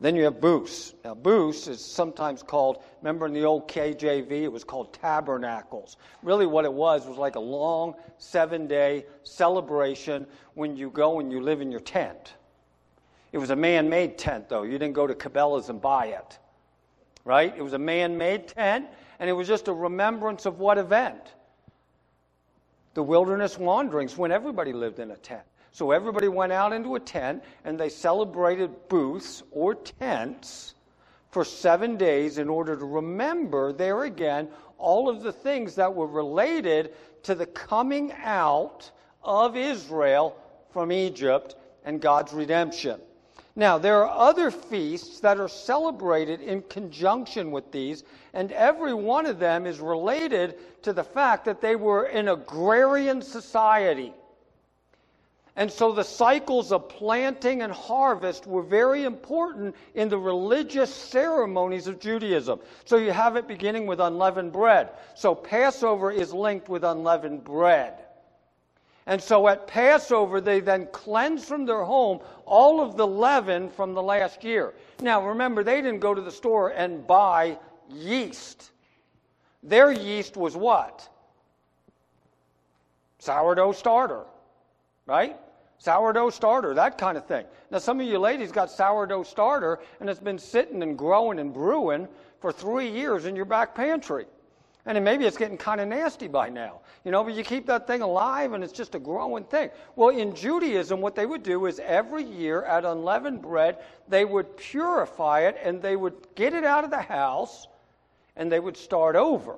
Then 0.00 0.14
you 0.14 0.24
have 0.24 0.40
Booths. 0.40 0.94
Now, 1.04 1.14
Booths 1.14 1.66
is 1.66 1.84
sometimes 1.84 2.42
called, 2.42 2.82
remember 3.02 3.26
in 3.26 3.32
the 3.32 3.44
old 3.44 3.68
KJV, 3.68 4.30
it 4.30 4.52
was 4.52 4.62
called 4.62 4.92
tabernacles. 4.92 5.96
Really, 6.22 6.46
what 6.46 6.64
it 6.64 6.72
was 6.72 7.06
was 7.06 7.18
like 7.18 7.34
a 7.34 7.40
long 7.40 7.94
seven 8.16 8.68
day 8.68 9.06
celebration 9.24 10.26
when 10.54 10.76
you 10.76 10.90
go 10.90 11.18
and 11.18 11.32
you 11.32 11.40
live 11.40 11.60
in 11.60 11.72
your 11.72 11.80
tent. 11.80 12.34
It 13.32 13.38
was 13.38 13.50
a 13.50 13.56
man 13.56 13.88
made 13.88 14.16
tent, 14.16 14.48
though. 14.48 14.62
You 14.62 14.78
didn't 14.78 14.94
go 14.94 15.06
to 15.06 15.14
Cabela's 15.14 15.68
and 15.68 15.80
buy 15.80 16.06
it, 16.06 16.38
right? 17.24 17.52
It 17.56 17.62
was 17.62 17.72
a 17.72 17.78
man 17.78 18.16
made 18.16 18.48
tent, 18.48 18.86
and 19.18 19.28
it 19.28 19.32
was 19.32 19.48
just 19.48 19.66
a 19.66 19.72
remembrance 19.72 20.46
of 20.46 20.60
what 20.60 20.78
event? 20.78 21.34
The 22.94 23.02
wilderness 23.02 23.58
wanderings 23.58 24.16
when 24.16 24.30
everybody 24.30 24.72
lived 24.72 25.00
in 25.00 25.10
a 25.10 25.16
tent. 25.16 25.42
So 25.72 25.90
everybody 25.90 26.28
went 26.28 26.52
out 26.52 26.72
into 26.72 26.94
a 26.94 27.00
tent 27.00 27.44
and 27.64 27.78
they 27.78 27.88
celebrated 27.88 28.88
booths 28.88 29.42
or 29.50 29.74
tents 29.74 30.74
for 31.30 31.44
seven 31.44 31.96
days 31.96 32.38
in 32.38 32.48
order 32.48 32.76
to 32.76 32.84
remember 32.84 33.72
there 33.72 34.04
again 34.04 34.48
all 34.78 35.08
of 35.08 35.22
the 35.22 35.32
things 35.32 35.74
that 35.74 35.94
were 35.94 36.06
related 36.06 36.94
to 37.24 37.34
the 37.34 37.46
coming 37.46 38.12
out 38.24 38.90
of 39.22 39.56
Israel 39.56 40.36
from 40.72 40.92
Egypt 40.92 41.56
and 41.84 42.00
God's 42.00 42.32
redemption. 42.32 43.00
Now, 43.56 43.76
there 43.76 44.04
are 44.04 44.28
other 44.28 44.52
feasts 44.52 45.18
that 45.20 45.40
are 45.40 45.48
celebrated 45.48 46.40
in 46.40 46.62
conjunction 46.62 47.50
with 47.50 47.72
these, 47.72 48.04
and 48.32 48.52
every 48.52 48.94
one 48.94 49.26
of 49.26 49.40
them 49.40 49.66
is 49.66 49.80
related 49.80 50.54
to 50.82 50.92
the 50.92 51.02
fact 51.02 51.44
that 51.46 51.60
they 51.60 51.74
were 51.74 52.04
an 52.04 52.28
agrarian 52.28 53.20
society. 53.20 54.14
And 55.58 55.72
so 55.72 55.90
the 55.90 56.04
cycles 56.04 56.70
of 56.70 56.88
planting 56.88 57.62
and 57.62 57.72
harvest 57.72 58.46
were 58.46 58.62
very 58.62 59.02
important 59.02 59.74
in 59.96 60.08
the 60.08 60.16
religious 60.16 60.94
ceremonies 60.94 61.88
of 61.88 61.98
Judaism. 61.98 62.60
So 62.84 62.96
you 62.96 63.10
have 63.10 63.34
it 63.34 63.48
beginning 63.48 63.84
with 63.88 63.98
unleavened 63.98 64.52
bread. 64.52 64.90
So 65.16 65.34
Passover 65.34 66.12
is 66.12 66.32
linked 66.32 66.68
with 66.68 66.84
unleavened 66.84 67.42
bread. 67.42 67.94
And 69.08 69.20
so 69.20 69.48
at 69.48 69.66
Passover, 69.66 70.40
they 70.40 70.60
then 70.60 70.86
cleanse 70.92 71.44
from 71.44 71.66
their 71.66 71.82
home 71.82 72.20
all 72.44 72.80
of 72.80 72.96
the 72.96 73.06
leaven 73.06 73.68
from 73.68 73.94
the 73.94 74.02
last 74.02 74.44
year. 74.44 74.74
Now, 75.00 75.26
remember, 75.26 75.64
they 75.64 75.82
didn't 75.82 75.98
go 75.98 76.14
to 76.14 76.22
the 76.22 76.30
store 76.30 76.68
and 76.68 77.04
buy 77.04 77.58
yeast. 77.90 78.70
Their 79.64 79.90
yeast 79.90 80.36
was 80.36 80.54
what? 80.54 81.08
Sourdough 83.18 83.72
starter, 83.72 84.22
right? 85.04 85.36
Sourdough 85.78 86.30
starter, 86.30 86.74
that 86.74 86.98
kind 86.98 87.16
of 87.16 87.26
thing. 87.26 87.46
Now, 87.70 87.78
some 87.78 88.00
of 88.00 88.06
you 88.06 88.18
ladies 88.18 88.52
got 88.52 88.70
sourdough 88.70 89.22
starter, 89.22 89.78
and 90.00 90.10
it's 90.10 90.20
been 90.20 90.38
sitting 90.38 90.82
and 90.82 90.98
growing 90.98 91.38
and 91.38 91.52
brewing 91.52 92.08
for 92.40 92.52
three 92.52 92.90
years 92.90 93.24
in 93.24 93.36
your 93.36 93.44
back 93.44 93.74
pantry. 93.74 94.26
And 94.86 95.04
maybe 95.04 95.26
it's 95.26 95.36
getting 95.36 95.58
kind 95.58 95.82
of 95.82 95.88
nasty 95.88 96.28
by 96.28 96.48
now, 96.48 96.80
you 97.04 97.10
know, 97.10 97.22
but 97.22 97.34
you 97.34 97.44
keep 97.44 97.66
that 97.66 97.86
thing 97.86 98.00
alive 98.00 98.54
and 98.54 98.64
it's 98.64 98.72
just 98.72 98.94
a 98.94 98.98
growing 98.98 99.44
thing. 99.44 99.68
Well, 99.96 100.08
in 100.08 100.34
Judaism, 100.34 101.02
what 101.02 101.14
they 101.14 101.26
would 101.26 101.42
do 101.42 101.66
is 101.66 101.78
every 101.78 102.24
year 102.24 102.62
at 102.62 102.86
unleavened 102.86 103.42
bread, 103.42 103.78
they 104.08 104.24
would 104.24 104.56
purify 104.56 105.40
it 105.40 105.58
and 105.62 105.82
they 105.82 105.94
would 105.94 106.14
get 106.36 106.54
it 106.54 106.64
out 106.64 106.84
of 106.84 106.90
the 106.90 107.02
house 107.02 107.66
and 108.34 108.50
they 108.50 108.60
would 108.60 108.78
start 108.78 109.14
over. 109.14 109.56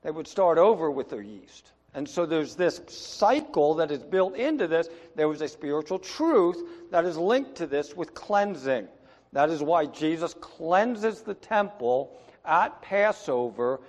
They 0.00 0.10
would 0.10 0.28
start 0.28 0.56
over 0.56 0.90
with 0.90 1.10
their 1.10 1.20
yeast. 1.20 1.70
And 1.94 2.08
so 2.08 2.26
there's 2.26 2.54
this 2.54 2.80
cycle 2.88 3.74
that 3.74 3.90
is 3.90 4.02
built 4.02 4.36
into 4.36 4.66
this. 4.66 4.88
There 5.16 5.28
was 5.28 5.40
a 5.40 5.48
spiritual 5.48 5.98
truth 5.98 6.62
that 6.90 7.04
is 7.04 7.16
linked 7.16 7.56
to 7.56 7.66
this 7.66 7.96
with 7.96 8.14
cleansing. 8.14 8.88
That 9.32 9.50
is 9.50 9.62
why 9.62 9.86
Jesus 9.86 10.34
cleanses 10.34 11.22
the 11.22 11.34
temple 11.34 12.18
at 12.44 12.80
Passover 12.82 13.80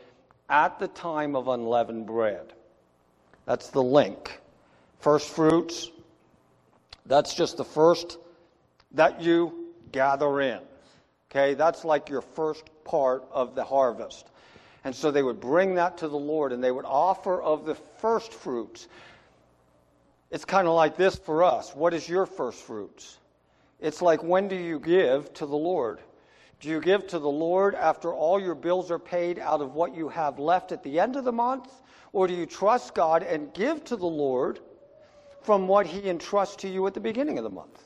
at 0.50 0.80
the 0.80 0.88
time 0.88 1.36
of 1.36 1.48
unleavened 1.48 2.06
bread. 2.06 2.54
That's 3.46 3.70
the 3.70 3.84
link. 3.84 4.40
First 5.00 5.30
fruits, 5.30 5.90
that's 7.06 7.34
just 7.34 7.58
the 7.58 7.66
first 7.66 8.18
that 8.92 9.22
you 9.22 9.74
gather 9.92 10.42
in. 10.42 10.60
Okay, 11.32 11.54
that's 11.54 11.86
like 11.86 12.10
your 12.10 12.22
first 12.22 12.70
part 12.84 13.24
of 13.32 13.56
the 13.56 13.64
harvest. 13.64 14.30
And 14.84 14.96
so 14.96 15.12
they 15.12 15.24
would 15.24 15.39
bring 15.39 15.76
that 15.76 15.98
to 16.00 16.08
the 16.08 16.18
Lord 16.18 16.54
and 16.54 16.63
they 16.63 16.72
would 16.72 16.86
offer 16.86 17.42
of 17.42 17.65
the 17.65 17.76
first 17.76 18.34
fruits. 18.34 18.88
It's 20.32 20.46
kind 20.46 20.68
of 20.68 20.74
like 20.74 20.96
this 20.96 21.15
for 21.15 21.44
us. 21.44 21.76
What 21.76 21.94
is 21.94 22.08
your 22.08 22.26
first 22.26 22.63
fruits? 22.63 23.18
It's 23.80 24.02
like 24.02 24.24
when 24.24 24.48
do 24.48 24.56
you 24.56 24.80
give 24.80 25.34
to 25.36 25.46
the 25.46 25.56
Lord? 25.56 26.00
Do 26.60 26.70
you 26.70 26.82
give 26.82 27.08
to 27.08 27.20
the 27.20 27.30
Lord 27.30 27.74
after 27.74 28.13
all 28.13 28.39
your 28.39 28.56
bills 28.56 28.92
are 28.92 29.00
paid 29.00 29.39
out 29.39 29.62
of 29.62 29.76
what 29.76 29.96
you 29.96 30.10
have 30.10 30.39
left 30.39 30.72
at 30.72 30.84
the 30.84 31.00
end 31.00 31.15
of 31.15 31.24
the 31.24 31.32
month? 31.32 31.72
Or 32.12 32.28
do 32.28 32.34
you 32.34 32.46
trust 32.46 32.94
God 32.94 33.24
and 33.24 33.54
give 33.54 33.84
to 33.86 33.96
the 33.96 34.06
Lord 34.06 34.60
from 35.42 35.68
what 35.68 35.86
He 35.86 36.10
entrusts 36.10 36.58
to 36.58 36.68
you 36.70 36.86
at 36.88 36.94
the 36.94 37.00
beginning 37.00 37.38
of 37.38 37.44
the 37.44 37.50
month? 37.50 37.84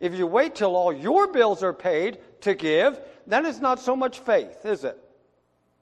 If 0.00 0.14
you 0.14 0.26
wait 0.26 0.54
till 0.54 0.76
all 0.76 0.92
your 0.92 1.26
bills 1.32 1.62
are 1.62 1.72
paid 1.72 2.18
to 2.42 2.54
give, 2.54 3.00
then 3.26 3.46
it's 3.46 3.60
not 3.60 3.80
so 3.80 3.96
much 3.96 4.20
faith, 4.20 4.64
is 4.64 4.84
it? 4.84 4.98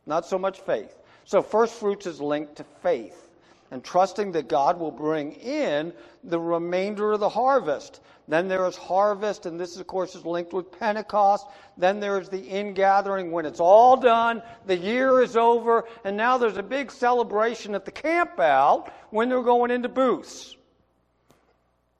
Not 0.07 0.27
so 0.27 0.39
much 0.39 0.61
faith. 0.61 0.95
So, 1.25 1.43
first 1.43 1.75
fruits 1.75 2.07
is 2.07 2.21
linked 2.21 2.57
to 2.57 2.65
faith 2.83 3.27
and 3.71 3.83
trusting 3.83 4.33
that 4.33 4.49
God 4.49 4.79
will 4.79 4.93
bring 4.93 5.33
in 5.33 5.93
the 6.23 6.39
remainder 6.39 7.13
of 7.13 7.21
the 7.21 7.29
harvest. 7.29 8.01
Then 8.29 8.49
there 8.49 8.67
is 8.67 8.77
harvest, 8.77 9.47
and 9.47 9.59
this, 9.59 9.77
of 9.77 9.87
course, 9.87 10.15
is 10.15 10.25
linked 10.25 10.53
with 10.53 10.77
Pentecost. 10.79 11.47
Then 11.77 12.01
there 12.01 12.21
is 12.21 12.29
the 12.29 12.43
ingathering 12.43 13.31
when 13.31 13.47
it's 13.47 13.61
all 13.61 13.97
done, 13.97 14.43
the 14.67 14.77
year 14.77 15.23
is 15.23 15.37
over, 15.37 15.85
and 16.05 16.17
now 16.17 16.37
there's 16.39 16.57
a 16.57 16.63
big 16.63 16.91
celebration 16.91 17.75
at 17.75 17.85
the 17.85 17.93
camp 17.93 18.41
out 18.41 18.93
when 19.11 19.29
they're 19.29 19.43
going 19.43 19.71
into 19.71 19.89
booths. 19.89 20.57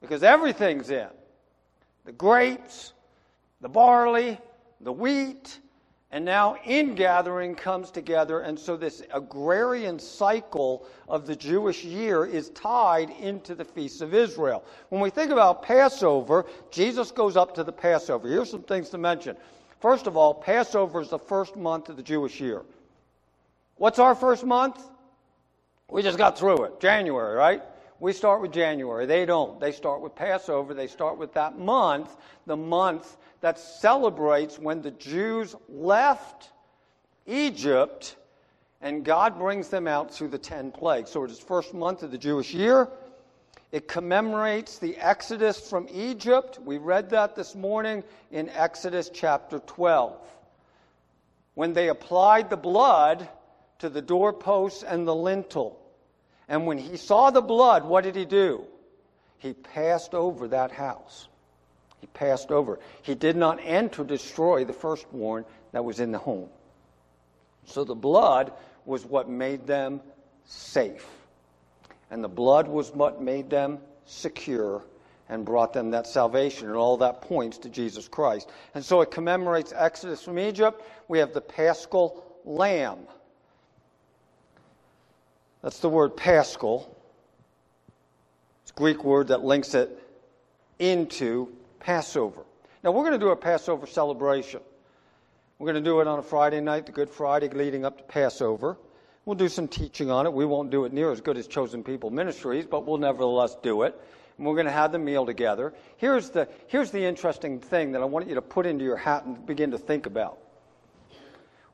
Because 0.01 0.23
everything's 0.23 0.91
in 0.91 1.09
the 2.05 2.13
grapes, 2.13 2.93
the 3.61 3.69
barley, 3.69 4.39
the 4.81 4.93
wheat, 4.93 5.59
and 6.13 6.25
now 6.25 6.57
ingathering 6.65 7.55
comes 7.55 7.91
together, 7.91 8.41
and 8.41 8.59
so 8.59 8.77
this 8.77 9.03
agrarian 9.13 9.99
cycle 9.99 10.87
of 11.09 11.27
the 11.27 11.35
Jewish 11.35 11.85
year 11.85 12.25
is 12.25 12.51
tied 12.51 13.11
into 13.11 13.55
the 13.55 13.65
feasts 13.65 14.01
of 14.01 14.15
Israel. 14.15 14.65
When 14.89 15.01
we 15.01 15.11
think 15.11 15.33
about 15.33 15.63
Passover, 15.63 16.47
Jesus 16.71 17.11
goes 17.11 17.37
up 17.37 17.55
to 17.57 17.65
the 17.65 17.73
Passover. 17.73 18.29
Here's 18.29 18.51
some 18.51 18.63
things 18.63 18.89
to 18.91 18.99
mention. 18.99 19.37
First 19.81 20.07
of 20.07 20.17
all, 20.17 20.33
Passover 20.33 21.01
is 21.01 21.11
the 21.11 21.19
first 21.19 21.57
month 21.57 21.89
of 21.89 21.97
the 21.97 22.03
Jewish 22.03 22.41
year. 22.41 22.63
What's 23.77 23.99
our 23.99 24.15
first 24.15 24.45
month? 24.45 24.83
We 25.91 26.03
just 26.03 26.19
got 26.19 26.39
through 26.39 26.65
it, 26.65 26.81
January, 26.81 27.37
right? 27.37 27.63
We 27.99 28.13
start 28.13 28.41
with 28.43 28.53
January. 28.53 29.07
They 29.07 29.27
don't. 29.27 29.59
They 29.61 29.73
start 29.73 30.01
with 30.01 30.15
Passover. 30.15 30.73
They 30.73 30.87
start 30.87 31.19
with 31.19 31.33
that 31.35 31.59
month, 31.59 32.17
the 32.47 32.57
month 32.57 33.17
that 33.47 33.61
celebrates 33.61 34.59
when 34.59 34.83
the 34.83 34.91
Jews 34.91 35.55
left 35.69 36.51
Egypt 37.29 38.17
and 38.81 39.05
God 39.05 39.39
brings 39.39 39.69
them 39.69 39.87
out 39.87 40.13
through 40.13 40.31
the 40.31 40.39
10 40.39 40.73
plagues. 40.73 41.11
So 41.11 41.23
it 41.23 41.31
is 41.31 41.39
first 41.39 41.73
month 41.73 42.03
of 42.03 42.11
the 42.11 42.19
Jewish 42.19 42.53
year. 42.53 42.89
It 43.71 43.87
commemorates 43.87 44.81
the 44.81 44.97
Exodus 44.97 45.61
from 45.61 45.87
Egypt. 45.93 46.59
We 46.65 46.79
read 46.79 47.11
that 47.11 47.37
this 47.37 47.55
morning 47.55 48.03
in 48.33 48.49
Exodus 48.49 49.13
chapter 49.15 49.61
12. 49.61 50.19
When 51.55 51.73
they 51.73 51.89
applied 51.89 52.51
the 52.51 52.57
blood 52.57 53.29
to 53.79 53.89
the 53.89 54.03
doorposts 54.03 54.83
and 54.83 55.07
the 55.07 55.15
lintel. 55.15 55.81
And 56.49 56.67
when 56.67 56.79
he 56.79 56.97
saw 56.97 57.31
the 57.31 57.43
blood, 57.43 57.85
what 57.85 58.03
did 58.03 58.17
he 58.17 58.25
do? 58.25 58.65
He 59.39 59.53
passed 59.53 60.15
over 60.15 60.49
that 60.49 60.73
house. 60.73 61.29
He 62.01 62.07
passed 62.09 62.51
over. 62.51 62.79
He 63.03 63.15
did 63.15 63.37
not 63.37 63.59
enter 63.63 64.03
to 64.03 64.05
destroy 64.05 64.65
the 64.65 64.73
firstborn 64.73 65.45
that 65.73 65.85
was 65.85 66.01
in 66.01 66.13
the 66.13 66.19
home. 66.19 66.49
So 67.65 67.85
the 67.85 67.95
blood 67.95 68.53
was 68.85 69.05
what 69.05 69.29
made 69.29 69.67
them 69.67 70.01
safe. 70.45 71.07
And 72.11 72.23
the 72.23 72.29
blood 72.29 72.69
was 72.69 72.91
what 72.93 73.21
made 73.21 73.51
them 73.51 73.79
secure. 74.05 74.85
and 75.29 75.45
brought 75.45 75.73
them 75.73 75.91
that 75.91 76.07
salvation. 76.07 76.69
And 76.69 76.77
all 76.77 76.97
that 76.99 77.21
points 77.23 77.59
to 77.59 77.69
Jesus 77.69 78.07
Christ. 78.09 78.49
And 78.75 78.85
so 78.85 79.01
it 79.01 79.11
commemorates 79.11 79.73
Exodus 79.75 80.23
from 80.23 80.39
Egypt. 80.39 80.83
We 81.09 81.19
have 81.19 81.33
the 81.33 81.41
paschal 81.41 82.25
lamb. 82.45 82.99
That's 85.63 85.81
the 85.81 85.89
word 85.89 86.17
paschal. 86.17 86.97
It's 88.63 88.71
a 88.71 88.75
Greek 88.75 89.03
word 89.03 89.29
that 89.29 89.43
links 89.43 89.75
it 89.75 89.99
into 90.79 91.56
Passover. 91.87 92.43
Now, 92.83 92.91
we're 92.91 93.05
going 93.05 93.13
to 93.13 93.25
do 93.25 93.29
a 93.29 93.37
Passover 93.37 93.87
celebration. 93.87 94.61
We're 95.61 95.73
going 95.73 95.85
to 95.85 95.89
do 95.89 96.01
it 96.01 96.09
on 96.09 96.19
a 96.19 96.23
Friday 96.23 96.61
night, 96.61 96.85
the 96.85 96.91
Good 96.91 97.09
Friday 97.09 97.49
leading 97.49 97.85
up 97.85 97.99
to 97.99 98.03
Passover. 98.03 98.77
We'll 99.25 99.37
do 99.37 99.49
some 99.49 99.69
teaching 99.69 100.11
on 100.11 100.27
it. 100.27 100.33
We 100.33 100.45
won't 100.45 100.71
do 100.73 100.85
it 100.85 100.93
near 100.93 101.13
as 101.13 101.21
good 101.21 101.37
as 101.37 101.47
Chosen 101.47 101.85
People 101.85 102.11
Ministries, 102.11 102.67
but 102.67 102.85
we'll 102.85 102.99
nevertheless 102.99 103.57
do 103.63 103.83
it. 103.83 103.95
And 104.37 104.45
we're 104.45 104.55
going 104.55 104.67
to 104.67 104.73
have 104.73 104.91
the 104.91 104.99
meal 104.99 105.25
together. 105.25 105.75
Here's 105.97 106.29
the, 106.31 106.49
here's 106.67 106.91
the 106.91 107.05
interesting 107.05 107.61
thing 107.61 107.93
that 107.93 108.03
I 108.03 108.05
want 108.05 108.27
you 108.27 108.35
to 108.35 108.43
put 108.43 108.67
into 108.67 108.85
your 108.85 108.97
hat 108.97 109.25
and 109.25 109.47
begin 109.47 109.71
to 109.71 109.79
think 109.79 110.07
about. 110.07 110.39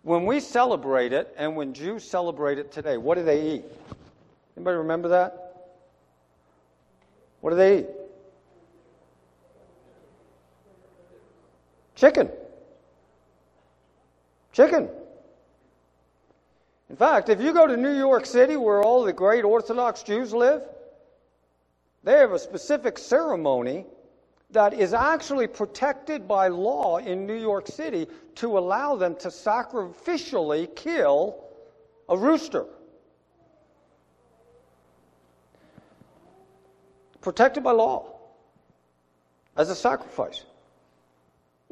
When 0.02 0.26
we 0.26 0.40
celebrate 0.40 1.14
it, 1.14 1.34
and 1.38 1.56
when 1.56 1.72
Jews 1.72 2.04
celebrate 2.04 2.58
it 2.58 2.70
today, 2.70 2.98
what 2.98 3.16
do 3.16 3.24
they 3.24 3.54
eat? 3.54 3.64
Anybody 4.58 4.76
remember 4.76 5.08
that? 5.08 5.70
What 7.40 7.48
do 7.48 7.56
they 7.56 7.78
eat? 7.78 7.86
Chicken. 12.02 12.32
Chicken. 14.52 14.88
In 16.90 16.96
fact, 16.96 17.28
if 17.28 17.40
you 17.40 17.52
go 17.52 17.68
to 17.68 17.76
New 17.76 17.96
York 17.96 18.26
City, 18.26 18.56
where 18.56 18.82
all 18.82 19.04
the 19.04 19.12
great 19.12 19.44
Orthodox 19.44 20.02
Jews 20.02 20.32
live, 20.34 20.62
they 22.02 22.14
have 22.14 22.32
a 22.32 22.40
specific 22.40 22.98
ceremony 22.98 23.86
that 24.50 24.74
is 24.74 24.92
actually 24.92 25.46
protected 25.46 26.26
by 26.26 26.48
law 26.48 26.98
in 26.98 27.24
New 27.24 27.38
York 27.38 27.68
City 27.68 28.08
to 28.34 28.58
allow 28.58 28.96
them 28.96 29.14
to 29.20 29.28
sacrificially 29.28 30.74
kill 30.74 31.44
a 32.08 32.16
rooster. 32.18 32.66
Protected 37.20 37.62
by 37.62 37.70
law 37.70 38.12
as 39.56 39.70
a 39.70 39.76
sacrifice. 39.76 40.42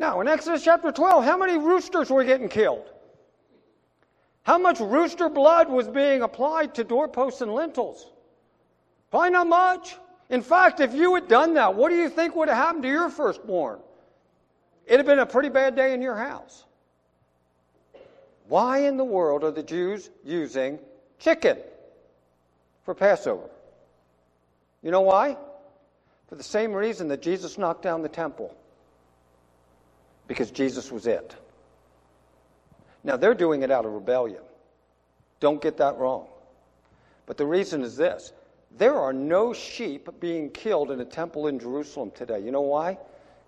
Now, 0.01 0.23
in 0.23 0.29
Exodus 0.29 0.65
chapter 0.65 0.91
12, 0.91 1.25
how 1.25 1.37
many 1.37 1.59
roosters 1.59 2.09
were 2.09 2.25
getting 2.25 2.49
killed? 2.49 2.91
How 4.45 4.57
much 4.57 4.81
rooster 4.81 5.29
blood 5.29 5.69
was 5.69 5.89
being 5.89 6.23
applied 6.23 6.75
to 6.77 6.85
doorposts 6.85 7.43
and 7.43 7.55
lintels? 7.55 8.07
Probably 9.11 9.29
not 9.29 9.47
much. 9.47 9.95
In 10.31 10.41
fact, 10.41 10.81
if 10.81 10.95
you 10.95 11.15
had 11.15 11.29
done 11.29 11.53
that, 11.55 11.75
what 11.75 11.91
do 11.91 11.97
you 11.97 12.09
think 12.09 12.35
would 12.35 12.49
have 12.49 12.57
happened 12.57 12.85
to 12.85 12.89
your 12.89 13.11
firstborn? 13.11 13.79
It'd 14.87 15.01
have 15.01 15.07
been 15.07 15.19
a 15.19 15.27
pretty 15.27 15.51
bad 15.51 15.77
day 15.77 15.93
in 15.93 16.01
your 16.01 16.17
house. 16.17 16.65
Why 18.49 18.79
in 18.79 18.97
the 18.97 19.05
world 19.05 19.45
are 19.45 19.51
the 19.51 19.63
Jews 19.63 20.09
using 20.25 20.79
chicken 21.19 21.59
for 22.87 22.95
Passover? 22.95 23.51
You 24.83 24.93
know 24.93 25.03
why? 25.03 25.37
For 26.29 26.37
the 26.37 26.43
same 26.43 26.73
reason 26.73 27.09
that 27.09 27.21
Jesus 27.21 27.59
knocked 27.59 27.83
down 27.83 28.01
the 28.01 28.09
temple 28.09 28.57
because 30.31 30.53
Jesus 30.53 30.93
was 30.93 31.09
it. 31.09 31.35
Now, 33.03 33.17
they're 33.17 33.35
doing 33.35 33.65
it 33.65 33.73
out 33.73 33.85
of 33.85 33.91
rebellion. 33.91 34.43
Don't 35.41 35.61
get 35.61 35.79
that 35.79 35.99
wrong. 35.99 36.29
But 37.27 37.37
the 37.37 37.45
reason 37.45 37.83
is 37.83 37.97
this 37.97 38.33
there 38.79 38.95
are 38.95 39.13
no 39.13 39.53
sheep 39.53 40.09
being 40.21 40.49
killed 40.51 40.93
in 40.93 41.01
a 41.01 41.05
temple 41.05 41.49
in 41.49 41.59
Jerusalem 41.59 42.13
today. 42.15 42.39
You 42.39 42.53
know 42.53 42.61
why? 42.61 42.97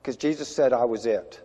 Because 0.00 0.16
Jesus 0.16 0.48
said, 0.48 0.72
I 0.72 0.84
was 0.84 1.06
it. 1.06 1.40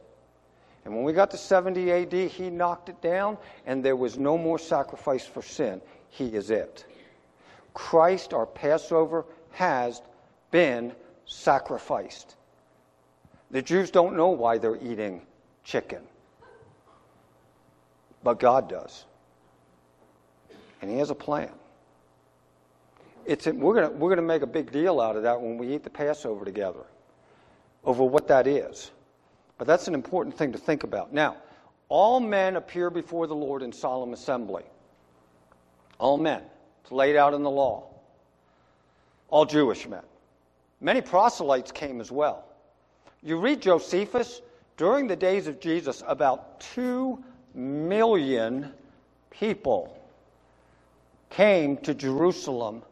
And 0.85 0.95
when 0.95 1.03
we 1.03 1.13
got 1.13 1.29
to 1.29 1.37
70 1.37 1.91
AD, 1.91 2.13
he 2.13 2.49
knocked 2.49 2.89
it 2.89 2.99
down, 3.03 3.37
and 3.67 3.85
there 3.85 3.95
was 3.95 4.17
no 4.17 4.39
more 4.39 4.57
sacrifice 4.57 5.27
for 5.27 5.43
sin. 5.43 5.81
He 6.09 6.29
is 6.29 6.49
it. 6.49 6.83
Christ, 7.75 8.33
our 8.33 8.47
Passover, 8.47 9.23
has 9.51 10.01
been 10.49 10.93
sacrificed. 11.27 12.37
The 13.51 13.61
Jews 13.61 13.91
don't 13.91 14.17
know 14.17 14.29
why 14.29 14.57
they're 14.57 14.81
eating 14.83 15.21
chicken, 15.67 16.01
but 18.23 18.39
God 18.39 18.69
does. 18.69 19.05
And 20.81 20.89
He 20.89 20.97
has 20.97 21.09
a 21.09 21.15
plan. 21.15 21.51
It's, 23.25 23.45
we're 23.45 23.75
going 23.75 23.99
we're 23.99 24.15
to 24.15 24.21
make 24.21 24.41
a 24.41 24.47
big 24.47 24.71
deal 24.71 25.01
out 25.01 25.17
of 25.17 25.23
that 25.23 25.41
when 25.41 25.57
we 25.57 25.75
eat 25.75 25.83
the 25.83 25.89
Passover 25.89 26.45
together, 26.45 26.85
over 27.83 28.03
what 28.03 28.29
that 28.29 28.47
is. 28.47 28.91
But 29.57 29.67
that's 29.67 29.89
an 29.89 29.93
important 29.93 30.37
thing 30.37 30.53
to 30.53 30.57
think 30.57 30.83
about. 30.83 31.13
Now, 31.13 31.35
all 31.89 32.21
men 32.21 32.55
appear 32.55 32.89
before 32.89 33.27
the 33.27 33.35
Lord 33.35 33.61
in 33.61 33.73
solemn 33.73 34.13
assembly. 34.13 34.63
All 35.99 36.17
men. 36.17 36.43
It's 36.83 36.91
laid 36.91 37.17
out 37.17 37.33
in 37.33 37.43
the 37.43 37.51
law. 37.51 37.89
All 39.29 39.45
Jewish 39.45 39.87
men. 39.87 40.03
Many 40.79 41.01
proselytes 41.01 41.71
came 41.73 41.99
as 41.99 42.11
well. 42.11 42.45
You 43.21 43.37
read 43.37 43.61
Josephus, 43.61 44.41
during 44.77 45.07
the 45.07 45.15
days 45.15 45.47
of 45.47 45.59
Jesus, 45.59 46.03
about 46.07 46.59
2 46.61 47.23
million 47.53 48.71
people 49.31 49.97
came 51.29 51.77
to 51.77 51.93
Jerusalem 51.93 52.83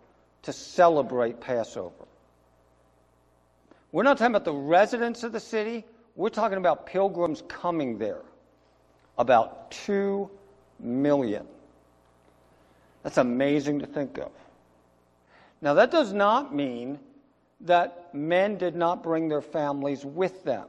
to 0.41 0.51
celebrate 0.51 1.39
Passover. 1.39 2.05
We're 3.91 4.03
not 4.03 4.17
talking 4.17 4.35
about 4.35 4.45
the 4.45 4.53
residents 4.53 5.23
of 5.23 5.31
the 5.31 5.39
city, 5.39 5.85
we're 6.15 6.29
talking 6.29 6.57
about 6.57 6.85
pilgrims 6.85 7.43
coming 7.47 7.97
there. 7.97 8.21
About 9.17 9.71
2 9.71 10.29
million. 10.79 11.45
That's 13.03 13.17
amazing 13.17 13.79
to 13.79 13.85
think 13.85 14.17
of. 14.17 14.31
Now, 15.61 15.75
that 15.75 15.91
does 15.91 16.11
not 16.11 16.53
mean 16.53 16.99
that 17.61 18.13
men 18.13 18.57
did 18.57 18.75
not 18.75 19.01
bring 19.01 19.29
their 19.29 19.41
families 19.41 20.03
with 20.03 20.43
them. 20.43 20.67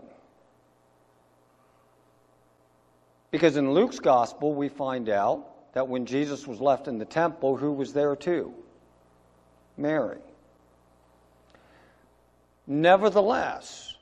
Because 3.36 3.58
in 3.58 3.72
Luke's 3.72 3.98
gospel, 3.98 4.54
we 4.54 4.70
find 4.70 5.10
out 5.10 5.74
that 5.74 5.88
when 5.88 6.06
Jesus 6.06 6.46
was 6.46 6.58
left 6.58 6.88
in 6.88 6.96
the 6.96 7.04
temple, 7.04 7.54
who 7.54 7.70
was 7.70 7.92
there 7.92 8.16
too? 8.16 8.54
Mary. 9.76 10.20
Nevertheless, 12.66 13.94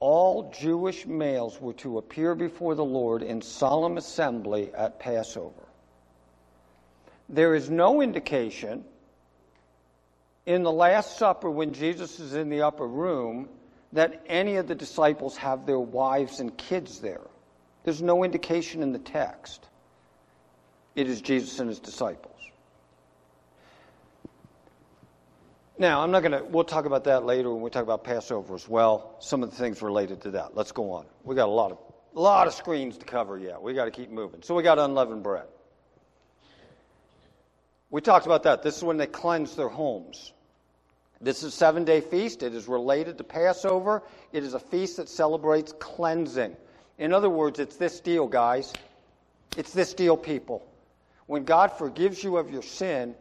all 0.00 0.50
Jewish 0.58 1.04
males 1.04 1.60
were 1.60 1.74
to 1.74 1.98
appear 1.98 2.34
before 2.34 2.74
the 2.74 2.86
Lord 2.86 3.22
in 3.22 3.42
solemn 3.42 3.98
assembly 3.98 4.70
at 4.74 4.98
Passover. 4.98 5.68
There 7.28 7.54
is 7.54 7.68
no 7.68 8.00
indication 8.00 8.82
in 10.46 10.62
the 10.62 10.72
Last 10.72 11.18
Supper, 11.18 11.50
when 11.50 11.74
Jesus 11.74 12.18
is 12.18 12.32
in 12.32 12.48
the 12.48 12.62
upper 12.62 12.86
room, 12.86 13.50
that 13.92 14.24
any 14.26 14.56
of 14.56 14.68
the 14.68 14.74
disciples 14.74 15.36
have 15.36 15.66
their 15.66 15.78
wives 15.78 16.40
and 16.40 16.56
kids 16.56 17.00
there. 17.00 17.26
There's 17.88 18.02
no 18.02 18.22
indication 18.22 18.82
in 18.82 18.92
the 18.92 18.98
text. 18.98 19.66
It 20.94 21.08
is 21.08 21.22
Jesus 21.22 21.58
and 21.58 21.70
his 21.70 21.78
disciples. 21.78 22.38
Now, 25.78 26.02
I'm 26.02 26.10
not 26.10 26.20
going 26.20 26.32
to, 26.32 26.44
we'll 26.44 26.64
talk 26.64 26.84
about 26.84 27.04
that 27.04 27.24
later 27.24 27.50
when 27.50 27.62
we 27.62 27.70
talk 27.70 27.84
about 27.84 28.04
Passover 28.04 28.54
as 28.54 28.68
well, 28.68 29.16
some 29.20 29.42
of 29.42 29.48
the 29.48 29.56
things 29.56 29.80
related 29.80 30.20
to 30.20 30.32
that. 30.32 30.54
Let's 30.54 30.70
go 30.70 30.92
on. 30.92 31.06
We 31.24 31.34
got 31.34 31.48
a 31.48 31.50
lot 31.50 31.72
of, 31.72 31.78
a 32.14 32.20
lot 32.20 32.46
of 32.46 32.52
screens 32.52 32.98
to 32.98 33.06
cover 33.06 33.38
yet. 33.38 33.62
We 33.62 33.72
got 33.72 33.86
to 33.86 33.90
keep 33.90 34.10
moving. 34.10 34.42
So 34.42 34.54
we 34.54 34.62
got 34.62 34.78
unleavened 34.78 35.22
bread. 35.22 35.46
We 37.88 38.02
talked 38.02 38.26
about 38.26 38.42
that. 38.42 38.62
This 38.62 38.76
is 38.76 38.84
when 38.84 38.98
they 38.98 39.06
cleanse 39.06 39.56
their 39.56 39.70
homes. 39.70 40.34
This 41.22 41.38
is 41.38 41.54
a 41.54 41.56
seven 41.56 41.86
day 41.86 42.02
feast. 42.02 42.42
It 42.42 42.54
is 42.54 42.68
related 42.68 43.16
to 43.16 43.24
Passover. 43.24 44.02
It 44.34 44.44
is 44.44 44.52
a 44.52 44.60
feast 44.60 44.98
that 44.98 45.08
celebrates 45.08 45.72
cleansing. 45.78 46.54
In 46.98 47.12
other 47.12 47.30
words, 47.30 47.58
it's 47.60 47.76
this 47.76 48.00
deal, 48.00 48.26
guys. 48.26 48.72
It's 49.56 49.72
this 49.72 49.94
deal, 49.94 50.16
people. 50.16 50.66
When 51.26 51.44
God 51.44 51.72
forgives 51.72 52.22
you 52.22 52.36
of 52.36 52.50
your 52.50 52.62
sin, 52.62 53.14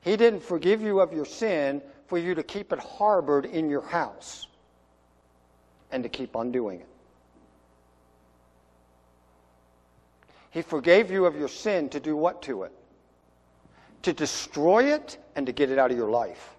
He 0.00 0.16
didn't 0.16 0.42
forgive 0.42 0.82
you 0.82 1.00
of 1.00 1.12
your 1.12 1.26
sin 1.26 1.80
for 2.06 2.18
you 2.18 2.34
to 2.34 2.42
keep 2.42 2.72
it 2.72 2.80
harbored 2.80 3.46
in 3.46 3.70
your 3.70 3.82
house 3.82 4.48
and 5.92 6.02
to 6.02 6.08
keep 6.08 6.34
on 6.34 6.50
doing 6.50 6.80
it. 6.80 6.86
He 10.50 10.62
forgave 10.62 11.10
you 11.10 11.26
of 11.26 11.36
your 11.36 11.48
sin 11.48 11.88
to 11.90 12.00
do 12.00 12.16
what 12.16 12.42
to 12.42 12.64
it? 12.64 12.72
To 14.02 14.12
destroy 14.12 14.92
it 14.92 15.18
and 15.36 15.46
to 15.46 15.52
get 15.52 15.70
it 15.70 15.78
out 15.78 15.92
of 15.92 15.96
your 15.96 16.10
life. 16.10 16.56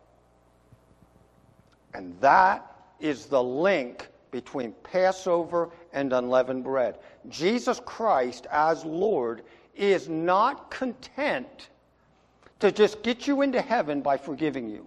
And 1.93 2.17
that 2.21 2.65
is 3.01 3.25
the 3.25 3.43
link 3.43 4.08
between 4.31 4.73
Passover 4.83 5.69
and 5.93 6.13
unleavened 6.13 6.63
bread. 6.63 6.97
Jesus 7.29 7.79
Christ, 7.85 8.47
as 8.49 8.83
Lord, 8.85 9.43
is 9.75 10.09
not 10.09 10.71
content 10.71 11.69
to 12.59 12.71
just 12.71 13.03
get 13.03 13.27
you 13.27 13.41
into 13.41 13.61
heaven 13.61 14.01
by 14.01 14.17
forgiving 14.17 14.69
you. 14.69 14.85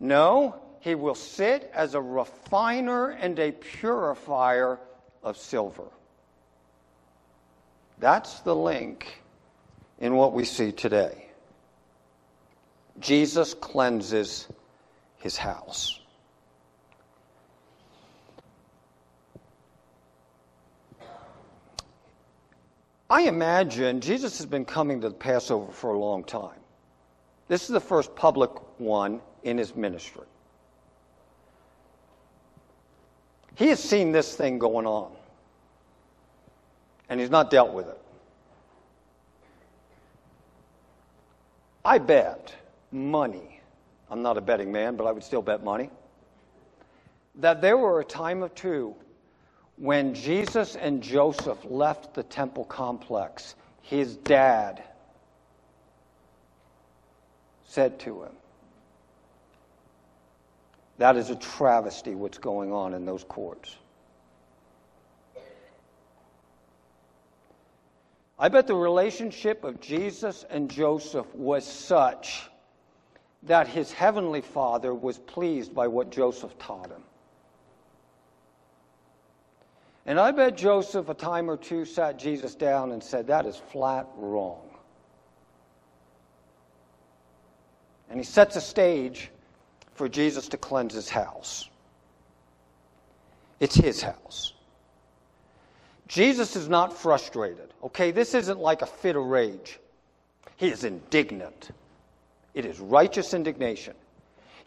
No, 0.00 0.56
he 0.80 0.94
will 0.94 1.14
sit 1.14 1.70
as 1.74 1.94
a 1.94 2.00
refiner 2.00 3.10
and 3.10 3.38
a 3.38 3.52
purifier 3.52 4.78
of 5.22 5.36
silver. 5.36 5.84
That's 7.98 8.40
the 8.40 8.56
link 8.56 9.22
in 9.98 10.14
what 10.14 10.32
we 10.32 10.46
see 10.46 10.72
today. 10.72 11.26
Jesus 12.98 13.52
cleanses 13.52 14.48
his 15.18 15.36
house. 15.36 15.99
I 23.10 23.22
imagine 23.22 24.00
Jesus 24.00 24.38
has 24.38 24.46
been 24.46 24.64
coming 24.64 25.00
to 25.00 25.08
the 25.08 25.14
Passover 25.14 25.72
for 25.72 25.90
a 25.90 25.98
long 25.98 26.22
time. 26.22 26.60
This 27.48 27.62
is 27.62 27.68
the 27.70 27.80
first 27.80 28.14
public 28.14 28.50
one 28.78 29.20
in 29.42 29.58
his 29.58 29.74
ministry. 29.74 30.22
He 33.56 33.66
has 33.66 33.82
seen 33.82 34.12
this 34.12 34.36
thing 34.36 34.60
going 34.60 34.86
on, 34.86 35.10
and 37.08 37.18
he's 37.18 37.30
not 37.30 37.50
dealt 37.50 37.72
with 37.72 37.88
it. 37.88 38.00
I 41.84 41.98
bet 41.98 42.54
money, 42.92 43.60
I'm 44.08 44.22
not 44.22 44.38
a 44.38 44.40
betting 44.40 44.70
man, 44.70 44.94
but 44.94 45.06
I 45.08 45.12
would 45.12 45.24
still 45.24 45.42
bet 45.42 45.64
money, 45.64 45.90
that 47.34 47.60
there 47.60 47.76
were 47.76 47.98
a 47.98 48.04
time 48.04 48.44
or 48.44 48.48
two 48.50 48.94
when 49.80 50.12
Jesus 50.12 50.76
and 50.76 51.02
Joseph 51.02 51.58
left 51.64 52.12
the 52.12 52.22
temple 52.22 52.66
complex, 52.66 53.54
his 53.80 54.14
dad 54.14 54.82
said 57.64 57.98
to 58.00 58.24
him, 58.24 58.32
That 60.98 61.16
is 61.16 61.30
a 61.30 61.36
travesty 61.36 62.14
what's 62.14 62.36
going 62.36 62.70
on 62.72 62.92
in 62.92 63.06
those 63.06 63.24
courts. 63.24 63.74
I 68.38 68.50
bet 68.50 68.66
the 68.66 68.74
relationship 68.74 69.64
of 69.64 69.80
Jesus 69.80 70.44
and 70.50 70.70
Joseph 70.70 71.34
was 71.34 71.66
such 71.66 72.50
that 73.44 73.66
his 73.66 73.92
heavenly 73.92 74.42
father 74.42 74.92
was 74.92 75.16
pleased 75.16 75.74
by 75.74 75.88
what 75.88 76.10
Joseph 76.10 76.58
taught 76.58 76.90
him. 76.90 77.02
And 80.06 80.18
I 80.18 80.30
bet 80.30 80.56
Joseph 80.56 81.08
a 81.08 81.14
time 81.14 81.50
or 81.50 81.56
two 81.56 81.84
sat 81.84 82.18
Jesus 82.18 82.54
down 82.54 82.92
and 82.92 83.02
said, 83.02 83.26
That 83.26 83.46
is 83.46 83.56
flat 83.56 84.06
wrong. 84.16 84.62
And 88.08 88.18
he 88.18 88.24
sets 88.24 88.56
a 88.56 88.60
stage 88.60 89.30
for 89.94 90.08
Jesus 90.08 90.48
to 90.48 90.56
cleanse 90.56 90.94
his 90.94 91.08
house. 91.08 91.68
It's 93.60 93.76
his 93.76 94.02
house. 94.02 94.54
Jesus 96.08 96.56
is 96.56 96.68
not 96.68 96.96
frustrated. 96.96 97.72
Okay, 97.84 98.10
this 98.10 98.34
isn't 98.34 98.58
like 98.58 98.82
a 98.82 98.86
fit 98.86 99.14
of 99.14 99.24
rage. 99.24 99.78
He 100.56 100.68
is 100.68 100.82
indignant. 100.82 101.70
It 102.52 102.64
is 102.64 102.80
righteous 102.80 103.32
indignation. 103.32 103.94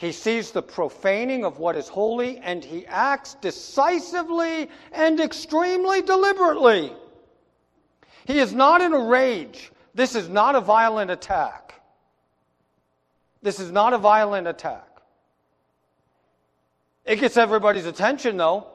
He 0.03 0.11
sees 0.11 0.51
the 0.51 0.61
profaning 0.61 1.45
of 1.45 1.59
what 1.59 1.77
is 1.77 1.87
holy 1.87 2.37
and 2.39 2.61
he 2.61 2.85
acts 2.87 3.35
decisively 3.35 4.69
and 4.91 5.17
extremely 5.17 6.01
deliberately. 6.01 6.91
He 8.25 8.39
is 8.39 8.51
not 8.51 8.81
in 8.81 8.91
a 8.91 8.99
rage. 8.99 9.71
This 9.95 10.13
is 10.13 10.27
not 10.27 10.55
a 10.55 10.59
violent 10.59 11.09
attack. 11.09 11.81
This 13.41 13.61
is 13.61 13.71
not 13.71 13.93
a 13.93 13.97
violent 13.97 14.45
attack. 14.45 14.89
It 17.05 17.21
gets 17.21 17.37
everybody's 17.37 17.85
attention, 17.85 18.35
though. 18.35 18.67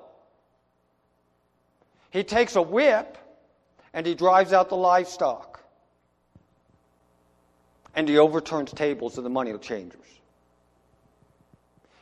He 2.08 2.24
takes 2.24 2.56
a 2.56 2.62
whip 2.62 3.18
and 3.92 4.06
he 4.06 4.14
drives 4.14 4.54
out 4.54 4.70
the 4.70 4.76
livestock. 4.76 5.62
And 7.94 8.08
he 8.08 8.16
overturns 8.16 8.72
tables 8.72 9.18
of 9.18 9.24
the 9.24 9.30
money 9.30 9.50
changers. 9.60 10.17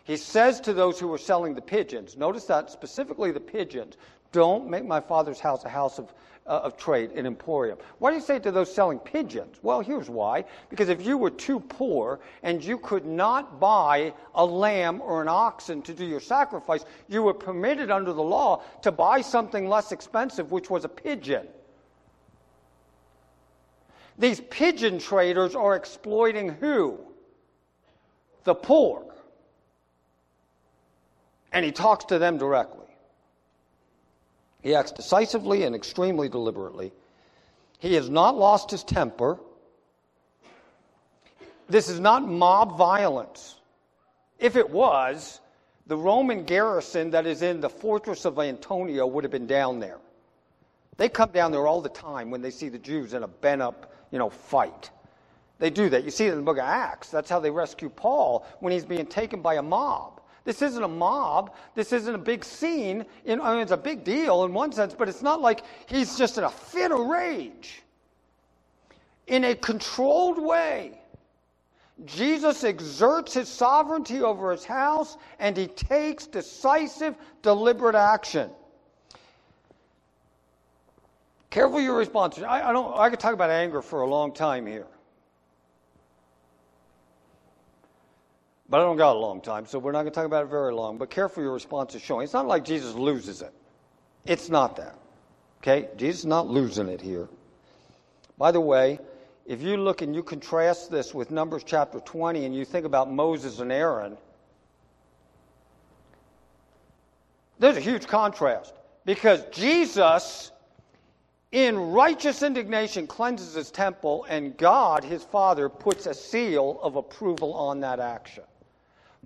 He 0.06 0.16
says 0.16 0.60
to 0.60 0.72
those 0.72 1.00
who 1.00 1.08
were 1.08 1.18
selling 1.18 1.56
the 1.56 1.60
pigeons, 1.60 2.16
notice 2.16 2.44
that 2.44 2.70
specifically 2.70 3.32
the 3.32 3.40
pigeons, 3.40 3.96
don't 4.30 4.70
make 4.70 4.84
my 4.84 5.00
father's 5.00 5.40
house 5.40 5.64
a 5.64 5.68
house 5.68 5.98
of, 5.98 6.14
uh, 6.46 6.60
of 6.62 6.76
trade, 6.76 7.10
an 7.12 7.26
emporium. 7.26 7.76
Why 7.98 8.10
do 8.10 8.16
you 8.16 8.22
say 8.22 8.38
to 8.38 8.52
those 8.52 8.72
selling 8.72 9.00
pigeons? 9.00 9.56
Well, 9.62 9.80
here's 9.80 10.08
why. 10.08 10.44
Because 10.70 10.90
if 10.90 11.04
you 11.04 11.18
were 11.18 11.30
too 11.30 11.58
poor 11.58 12.20
and 12.44 12.62
you 12.62 12.78
could 12.78 13.04
not 13.04 13.58
buy 13.58 14.14
a 14.36 14.44
lamb 14.44 15.00
or 15.00 15.22
an 15.22 15.28
oxen 15.28 15.82
to 15.82 15.92
do 15.92 16.04
your 16.04 16.20
sacrifice, 16.20 16.84
you 17.08 17.24
were 17.24 17.34
permitted 17.34 17.90
under 17.90 18.12
the 18.12 18.22
law 18.22 18.62
to 18.82 18.92
buy 18.92 19.22
something 19.22 19.68
less 19.68 19.90
expensive, 19.90 20.52
which 20.52 20.70
was 20.70 20.84
a 20.84 20.88
pigeon. 20.88 21.48
These 24.18 24.40
pigeon 24.50 25.00
traders 25.00 25.56
are 25.56 25.74
exploiting 25.74 26.50
who? 26.50 27.00
The 28.44 28.54
poor. 28.54 29.15
And 31.56 31.64
he 31.64 31.72
talks 31.72 32.04
to 32.06 32.18
them 32.18 32.36
directly. 32.36 32.84
He 34.60 34.74
acts 34.74 34.92
decisively 34.92 35.62
and 35.62 35.74
extremely 35.74 36.28
deliberately. 36.28 36.92
He 37.78 37.94
has 37.94 38.10
not 38.10 38.36
lost 38.36 38.70
his 38.70 38.84
temper. 38.84 39.38
This 41.66 41.88
is 41.88 41.98
not 41.98 42.28
mob 42.28 42.76
violence. 42.76 43.56
If 44.38 44.56
it 44.56 44.68
was, 44.68 45.40
the 45.86 45.96
Roman 45.96 46.44
garrison 46.44 47.12
that 47.12 47.24
is 47.24 47.40
in 47.40 47.62
the 47.62 47.70
fortress 47.70 48.26
of 48.26 48.38
Antonia 48.38 49.06
would 49.06 49.24
have 49.24 49.30
been 49.30 49.46
down 49.46 49.80
there. 49.80 49.96
They 50.98 51.08
come 51.08 51.30
down 51.30 51.52
there 51.52 51.66
all 51.66 51.80
the 51.80 51.88
time 51.88 52.30
when 52.30 52.42
they 52.42 52.50
see 52.50 52.68
the 52.68 52.76
Jews 52.76 53.14
in 53.14 53.22
a 53.22 53.28
bent 53.28 53.62
up, 53.62 53.94
you 54.10 54.18
know, 54.18 54.28
fight. 54.28 54.90
They 55.58 55.70
do 55.70 55.88
that. 55.88 56.04
You 56.04 56.10
see 56.10 56.26
it 56.26 56.32
in 56.32 56.36
the 56.36 56.44
book 56.44 56.58
of 56.58 56.64
Acts. 56.64 57.08
That's 57.08 57.30
how 57.30 57.40
they 57.40 57.50
rescue 57.50 57.88
Paul 57.88 58.46
when 58.60 58.74
he's 58.74 58.84
being 58.84 59.06
taken 59.06 59.40
by 59.40 59.54
a 59.54 59.62
mob. 59.62 60.15
This 60.46 60.62
isn't 60.62 60.82
a 60.82 60.88
mob. 60.88 61.54
This 61.74 61.92
isn't 61.92 62.14
a 62.14 62.18
big 62.18 62.44
scene. 62.44 63.04
I 63.28 63.34
mean, 63.34 63.58
it's 63.58 63.72
a 63.72 63.76
big 63.76 64.04
deal 64.04 64.44
in 64.44 64.54
one 64.54 64.70
sense, 64.70 64.94
but 64.94 65.08
it's 65.08 65.20
not 65.20 65.40
like 65.40 65.64
he's 65.86 66.16
just 66.16 66.38
in 66.38 66.44
a 66.44 66.50
fit 66.50 66.92
of 66.92 67.00
rage. 67.00 67.82
In 69.26 69.42
a 69.42 69.56
controlled 69.56 70.40
way, 70.40 71.00
Jesus 72.04 72.62
exerts 72.62 73.34
his 73.34 73.48
sovereignty 73.48 74.22
over 74.22 74.52
his 74.52 74.64
house 74.64 75.16
and 75.40 75.56
he 75.56 75.66
takes 75.66 76.28
decisive, 76.28 77.16
deliberate 77.42 77.96
action. 77.96 78.48
Careful 81.50 81.80
your 81.80 81.96
response. 81.96 82.38
I, 82.38 82.68
I, 82.68 82.72
don't, 82.72 82.96
I 82.96 83.10
could 83.10 83.18
talk 83.18 83.34
about 83.34 83.50
anger 83.50 83.82
for 83.82 84.02
a 84.02 84.06
long 84.06 84.32
time 84.32 84.64
here. 84.64 84.86
But 88.68 88.80
I 88.80 88.84
don't 88.84 88.96
got 88.96 89.14
a 89.14 89.18
long 89.18 89.40
time, 89.40 89.66
so 89.66 89.78
we're 89.78 89.92
not 89.92 90.02
going 90.02 90.12
to 90.12 90.14
talk 90.14 90.26
about 90.26 90.44
it 90.44 90.48
very 90.48 90.74
long. 90.74 90.98
But 90.98 91.10
careful 91.10 91.42
your 91.42 91.52
response 91.52 91.94
is 91.94 92.02
showing. 92.02 92.24
It's 92.24 92.32
not 92.32 92.46
like 92.46 92.64
Jesus 92.64 92.94
loses 92.94 93.42
it. 93.42 93.52
It's 94.24 94.48
not 94.48 94.76
that. 94.76 94.98
Okay? 95.58 95.88
Jesus 95.96 96.20
is 96.20 96.26
not 96.26 96.48
losing 96.48 96.88
it 96.88 97.00
here. 97.00 97.28
By 98.38 98.50
the 98.50 98.60
way, 98.60 98.98
if 99.46 99.62
you 99.62 99.76
look 99.76 100.02
and 100.02 100.14
you 100.14 100.22
contrast 100.22 100.90
this 100.90 101.14
with 101.14 101.30
Numbers 101.30 101.62
chapter 101.64 102.00
20 102.00 102.44
and 102.44 102.54
you 102.54 102.64
think 102.64 102.84
about 102.84 103.10
Moses 103.10 103.60
and 103.60 103.70
Aaron, 103.70 104.16
there's 107.60 107.76
a 107.76 107.80
huge 107.80 108.08
contrast 108.08 108.74
because 109.04 109.44
Jesus, 109.52 110.50
in 111.52 111.78
righteous 111.92 112.42
indignation, 112.42 113.06
cleanses 113.06 113.54
his 113.54 113.70
temple, 113.70 114.26
and 114.28 114.56
God, 114.56 115.04
his 115.04 115.22
Father, 115.22 115.68
puts 115.68 116.06
a 116.06 116.12
seal 116.12 116.80
of 116.82 116.96
approval 116.96 117.54
on 117.54 117.80
that 117.80 118.00
action. 118.00 118.42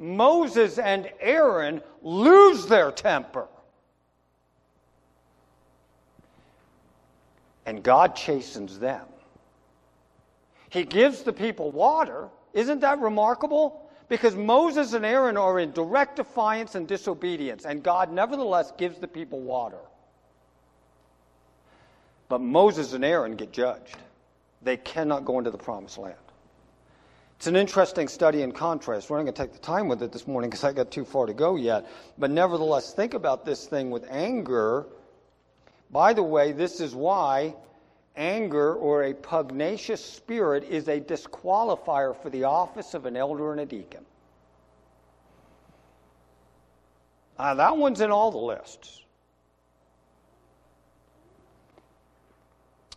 Moses 0.00 0.78
and 0.78 1.10
Aaron 1.20 1.82
lose 2.02 2.64
their 2.64 2.90
temper. 2.90 3.46
And 7.66 7.82
God 7.82 8.16
chastens 8.16 8.78
them. 8.78 9.04
He 10.70 10.84
gives 10.84 11.22
the 11.22 11.34
people 11.34 11.70
water. 11.70 12.28
Isn't 12.54 12.80
that 12.80 12.98
remarkable? 12.98 13.90
Because 14.08 14.34
Moses 14.34 14.94
and 14.94 15.04
Aaron 15.04 15.36
are 15.36 15.60
in 15.60 15.70
direct 15.72 16.16
defiance 16.16 16.74
and 16.74 16.88
disobedience, 16.88 17.66
and 17.66 17.82
God 17.82 18.10
nevertheless 18.10 18.72
gives 18.78 18.98
the 18.98 19.06
people 19.06 19.40
water. 19.40 19.78
But 22.28 22.40
Moses 22.40 22.94
and 22.94 23.04
Aaron 23.04 23.36
get 23.36 23.52
judged. 23.52 23.96
They 24.62 24.78
cannot 24.78 25.26
go 25.26 25.38
into 25.38 25.50
the 25.50 25.58
promised 25.58 25.98
land. 25.98 26.16
It's 27.40 27.46
an 27.46 27.56
interesting 27.56 28.06
study 28.06 28.42
in 28.42 28.52
contrast. 28.52 29.08
We're 29.08 29.16
not 29.16 29.22
going 29.22 29.32
to 29.32 29.42
take 29.44 29.52
the 29.54 29.60
time 29.60 29.88
with 29.88 30.02
it 30.02 30.12
this 30.12 30.26
morning 30.26 30.50
because 30.50 30.62
I 30.62 30.74
got 30.74 30.90
too 30.90 31.06
far 31.06 31.24
to 31.24 31.32
go 31.32 31.56
yet. 31.56 31.86
But 32.18 32.30
nevertheless, 32.30 32.92
think 32.92 33.14
about 33.14 33.46
this 33.46 33.66
thing 33.66 33.90
with 33.90 34.06
anger. 34.10 34.84
By 35.90 36.12
the 36.12 36.22
way, 36.22 36.52
this 36.52 36.82
is 36.82 36.94
why 36.94 37.54
anger 38.14 38.74
or 38.74 39.04
a 39.04 39.14
pugnacious 39.14 40.04
spirit 40.04 40.64
is 40.64 40.88
a 40.88 41.00
disqualifier 41.00 42.14
for 42.14 42.28
the 42.28 42.44
office 42.44 42.92
of 42.92 43.06
an 43.06 43.16
elder 43.16 43.52
and 43.52 43.62
a 43.62 43.64
deacon. 43.64 44.04
Uh, 47.38 47.54
that 47.54 47.74
one's 47.74 48.02
in 48.02 48.10
all 48.10 48.30
the 48.30 48.36
lists. 48.36 49.00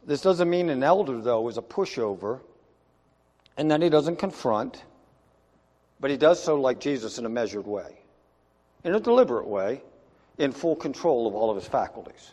This 0.05 0.19
doesn't 0.19 0.49
mean 0.49 0.69
an 0.69 0.83
elder, 0.83 1.21
though, 1.21 1.47
is 1.47 1.57
a 1.57 1.61
pushover 1.61 2.41
and 3.57 3.69
then 3.69 3.81
he 3.81 3.89
doesn't 3.89 4.17
confront, 4.17 4.83
but 5.99 6.11
he 6.11 6.17
does 6.17 6.41
so 6.41 6.59
like 6.59 6.79
Jesus 6.79 7.17
in 7.17 7.25
a 7.25 7.29
measured 7.29 7.67
way, 7.67 7.99
in 8.83 8.95
a 8.95 8.99
deliberate 8.99 9.47
way, 9.47 9.81
in 10.37 10.51
full 10.51 10.75
control 10.75 11.27
of 11.27 11.35
all 11.35 11.49
of 11.49 11.55
his 11.55 11.67
faculties. 11.67 12.31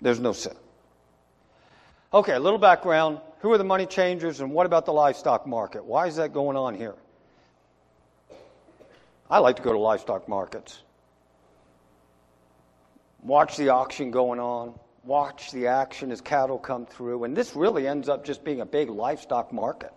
There's 0.00 0.20
no 0.20 0.32
sin. 0.32 0.54
Okay, 2.12 2.32
a 2.32 2.40
little 2.40 2.58
background. 2.58 3.20
Who 3.40 3.52
are 3.52 3.58
the 3.58 3.64
money 3.64 3.86
changers 3.86 4.40
and 4.40 4.50
what 4.50 4.66
about 4.66 4.86
the 4.86 4.92
livestock 4.92 5.46
market? 5.46 5.84
Why 5.84 6.06
is 6.06 6.16
that 6.16 6.32
going 6.32 6.56
on 6.56 6.74
here? 6.74 6.94
I 9.30 9.38
like 9.38 9.56
to 9.56 9.62
go 9.62 9.72
to 9.72 9.78
livestock 9.78 10.28
markets. 10.28 10.82
Watch 13.22 13.56
the 13.56 13.68
auction 13.68 14.10
going 14.10 14.40
on, 14.40 14.78
watch 15.04 15.52
the 15.52 15.66
action 15.66 16.10
as 16.10 16.20
cattle 16.20 16.58
come 16.58 16.86
through, 16.86 17.24
and 17.24 17.36
this 17.36 17.54
really 17.54 17.86
ends 17.86 18.08
up 18.08 18.24
just 18.24 18.42
being 18.42 18.60
a 18.60 18.66
big 18.66 18.88
livestock 18.88 19.52
market. 19.52 19.92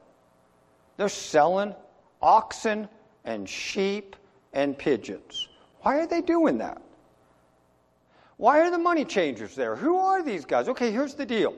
They're 0.98 1.10
selling 1.10 1.76
oxen 2.22 2.88
and 3.26 3.48
sheep 3.48 4.16
and 4.54 4.78
pigeons. 4.78 5.48
Why 5.82 6.00
are 6.00 6.08
they 6.08 6.22
doing 6.22 6.58
that? 6.60 6.82
Why 8.38 8.60
are 8.60 8.72
the 8.72 8.78
money 8.78 9.06
changers 9.06 9.56
there? 9.56 9.76
Who 9.76 9.98
are 9.98 10.24
these 10.24 10.46
guys? 10.46 10.68
Okay, 10.68 10.92
here's 10.92 11.14
the 11.14 11.26
deal. 11.26 11.54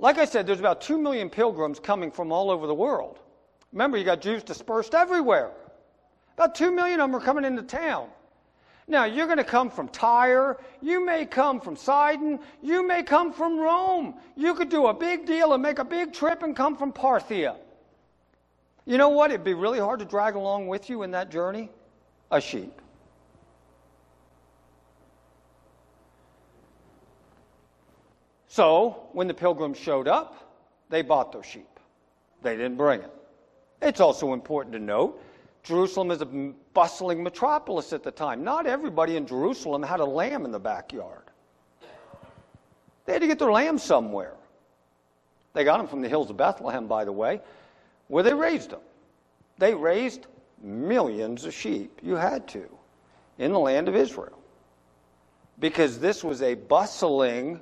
Like 0.00 0.18
I 0.18 0.24
said, 0.24 0.46
there's 0.46 0.60
about 0.60 0.80
2 0.80 0.98
million 0.98 1.28
pilgrims 1.30 1.80
coming 1.80 2.10
from 2.10 2.32
all 2.32 2.50
over 2.50 2.66
the 2.66 2.74
world. 2.74 3.18
Remember, 3.72 3.96
you 3.96 4.04
got 4.04 4.20
Jews 4.20 4.42
dispersed 4.42 4.94
everywhere. 4.94 5.50
About 6.36 6.54
2 6.54 6.70
million 6.70 7.00
of 7.00 7.10
them 7.10 7.20
are 7.20 7.24
coming 7.24 7.44
into 7.44 7.62
town. 7.62 8.08
Now, 8.88 9.04
you're 9.04 9.26
going 9.26 9.38
to 9.38 9.44
come 9.44 9.68
from 9.68 9.88
Tyre. 9.88 10.56
You 10.80 11.04
may 11.04 11.26
come 11.26 11.60
from 11.60 11.76
Sidon. 11.76 12.40
You 12.62 12.86
may 12.86 13.02
come 13.02 13.34
from 13.34 13.58
Rome. 13.58 14.14
You 14.34 14.54
could 14.54 14.70
do 14.70 14.86
a 14.86 14.94
big 14.94 15.26
deal 15.26 15.52
and 15.52 15.62
make 15.62 15.78
a 15.78 15.84
big 15.84 16.14
trip 16.14 16.42
and 16.42 16.56
come 16.56 16.74
from 16.74 16.92
Parthia. 16.92 17.56
You 18.86 18.96
know 18.96 19.10
what? 19.10 19.30
It'd 19.30 19.44
be 19.44 19.52
really 19.52 19.78
hard 19.78 19.98
to 19.98 20.06
drag 20.06 20.36
along 20.36 20.68
with 20.68 20.88
you 20.88 21.02
in 21.02 21.10
that 21.10 21.30
journey 21.30 21.70
a 22.30 22.40
sheep. 22.40 22.80
So, 28.48 29.08
when 29.12 29.28
the 29.28 29.34
pilgrims 29.34 29.78
showed 29.78 30.08
up, 30.08 30.50
they 30.88 31.02
bought 31.02 31.30
their 31.32 31.42
sheep. 31.42 31.68
They 32.42 32.56
didn't 32.56 32.76
bring 32.76 33.02
it. 33.02 33.12
It's 33.82 34.00
also 34.00 34.32
important 34.32 34.72
to 34.72 34.78
note 34.78 35.22
Jerusalem 35.62 36.10
is 36.10 36.22
a 36.22 36.26
bustling 36.78 37.24
metropolis 37.24 37.92
at 37.92 38.04
the 38.04 38.10
time. 38.12 38.44
Not 38.44 38.64
everybody 38.64 39.16
in 39.16 39.26
Jerusalem 39.26 39.82
had 39.82 39.98
a 39.98 40.04
lamb 40.04 40.44
in 40.44 40.52
the 40.52 40.60
backyard. 40.60 41.24
They 43.04 43.14
had 43.14 43.22
to 43.22 43.26
get 43.26 43.40
their 43.40 43.50
lamb 43.50 43.78
somewhere. 43.78 44.34
They 45.54 45.64
got 45.64 45.78
them 45.78 45.88
from 45.88 46.02
the 46.02 46.08
hills 46.08 46.30
of 46.30 46.36
Bethlehem, 46.36 46.86
by 46.86 47.04
the 47.04 47.10
way, 47.10 47.40
where 48.06 48.22
they 48.22 48.32
raised 48.32 48.70
them. 48.70 48.78
They 49.58 49.74
raised 49.74 50.28
millions 50.62 51.44
of 51.46 51.52
sheep. 51.52 51.98
You 52.00 52.14
had 52.14 52.46
to 52.50 52.68
in 53.38 53.52
the 53.52 53.58
land 53.58 53.88
of 53.88 53.96
Israel. 53.96 54.38
Because 55.58 55.98
this 55.98 56.22
was 56.22 56.42
a 56.42 56.54
bustling 56.54 57.60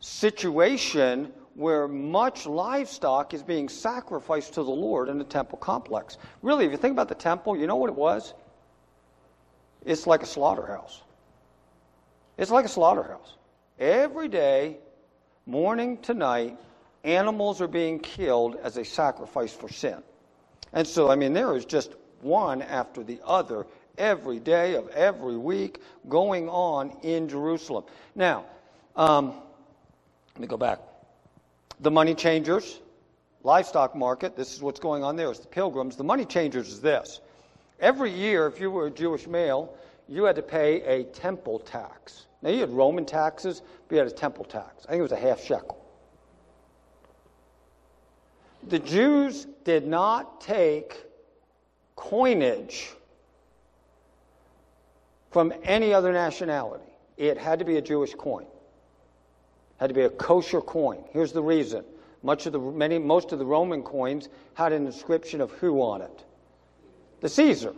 situation 0.00 1.32
where 1.56 1.88
much 1.88 2.44
livestock 2.44 3.32
is 3.32 3.42
being 3.42 3.68
sacrificed 3.70 4.54
to 4.54 4.62
the 4.62 4.70
Lord 4.70 5.08
in 5.08 5.16
the 5.16 5.24
temple 5.24 5.56
complex. 5.56 6.18
Really, 6.42 6.66
if 6.66 6.70
you 6.70 6.76
think 6.76 6.92
about 6.92 7.08
the 7.08 7.14
temple, 7.14 7.56
you 7.56 7.66
know 7.66 7.76
what 7.76 7.88
it 7.88 7.96
was? 7.96 8.34
It's 9.82 10.06
like 10.06 10.22
a 10.22 10.26
slaughterhouse. 10.26 11.02
It's 12.36 12.50
like 12.50 12.66
a 12.66 12.68
slaughterhouse. 12.68 13.36
Every 13.78 14.28
day, 14.28 14.76
morning 15.46 15.96
to 16.02 16.12
night, 16.12 16.58
animals 17.04 17.62
are 17.62 17.68
being 17.68 18.00
killed 18.00 18.56
as 18.62 18.76
a 18.76 18.84
sacrifice 18.84 19.54
for 19.54 19.70
sin. 19.70 20.02
And 20.74 20.86
so, 20.86 21.10
I 21.10 21.16
mean, 21.16 21.32
there 21.32 21.56
is 21.56 21.64
just 21.64 21.94
one 22.20 22.60
after 22.60 23.02
the 23.02 23.18
other 23.24 23.66
every 23.96 24.40
day 24.40 24.74
of 24.74 24.88
every 24.88 25.38
week 25.38 25.80
going 26.06 26.50
on 26.50 26.98
in 27.02 27.30
Jerusalem. 27.30 27.84
Now, 28.14 28.44
um, 28.94 29.28
let 30.34 30.40
me 30.40 30.46
go 30.48 30.58
back 30.58 30.80
the 31.80 31.90
money 31.90 32.14
changers, 32.14 32.80
livestock 33.42 33.94
market, 33.94 34.36
this 34.36 34.54
is 34.54 34.62
what's 34.62 34.80
going 34.80 35.04
on 35.04 35.16
there. 35.16 35.30
It's 35.30 35.40
the 35.40 35.46
pilgrims. 35.46 35.96
The 35.96 36.04
money 36.04 36.24
changers 36.24 36.68
is 36.68 36.80
this. 36.80 37.20
Every 37.80 38.10
year, 38.10 38.46
if 38.46 38.60
you 38.60 38.70
were 38.70 38.86
a 38.86 38.90
Jewish 38.90 39.26
male, 39.26 39.74
you 40.08 40.24
had 40.24 40.36
to 40.36 40.42
pay 40.42 40.82
a 40.82 41.04
temple 41.04 41.58
tax. 41.58 42.26
Now, 42.42 42.50
you 42.50 42.60
had 42.60 42.70
Roman 42.70 43.04
taxes, 43.04 43.62
but 43.88 43.94
you 43.94 43.98
had 43.98 44.06
a 44.06 44.14
temple 44.14 44.44
tax. 44.44 44.86
I 44.86 44.90
think 44.90 45.00
it 45.00 45.02
was 45.02 45.12
a 45.12 45.16
half 45.16 45.42
shekel. 45.42 45.82
The 48.68 48.78
Jews 48.78 49.46
did 49.64 49.86
not 49.86 50.40
take 50.40 51.04
coinage 51.94 52.90
from 55.30 55.52
any 55.62 55.92
other 55.92 56.12
nationality. 56.12 56.84
It 57.16 57.38
had 57.38 57.58
to 57.58 57.64
be 57.64 57.76
a 57.76 57.82
Jewish 57.82 58.14
coin 58.14 58.46
had 59.78 59.88
to 59.88 59.94
be 59.94 60.02
a 60.02 60.10
kosher 60.10 60.60
coin. 60.60 61.04
Here's 61.10 61.32
the 61.32 61.42
reason. 61.42 61.84
Much 62.22 62.46
of 62.46 62.52
the, 62.52 62.58
many, 62.58 62.98
most 62.98 63.32
of 63.32 63.38
the 63.38 63.46
Roman 63.46 63.82
coins 63.82 64.28
had 64.54 64.72
an 64.72 64.86
inscription 64.86 65.40
of 65.40 65.52
who 65.52 65.80
on 65.82 66.02
it? 66.02 66.24
The 67.20 67.28
Caesar. 67.28 67.74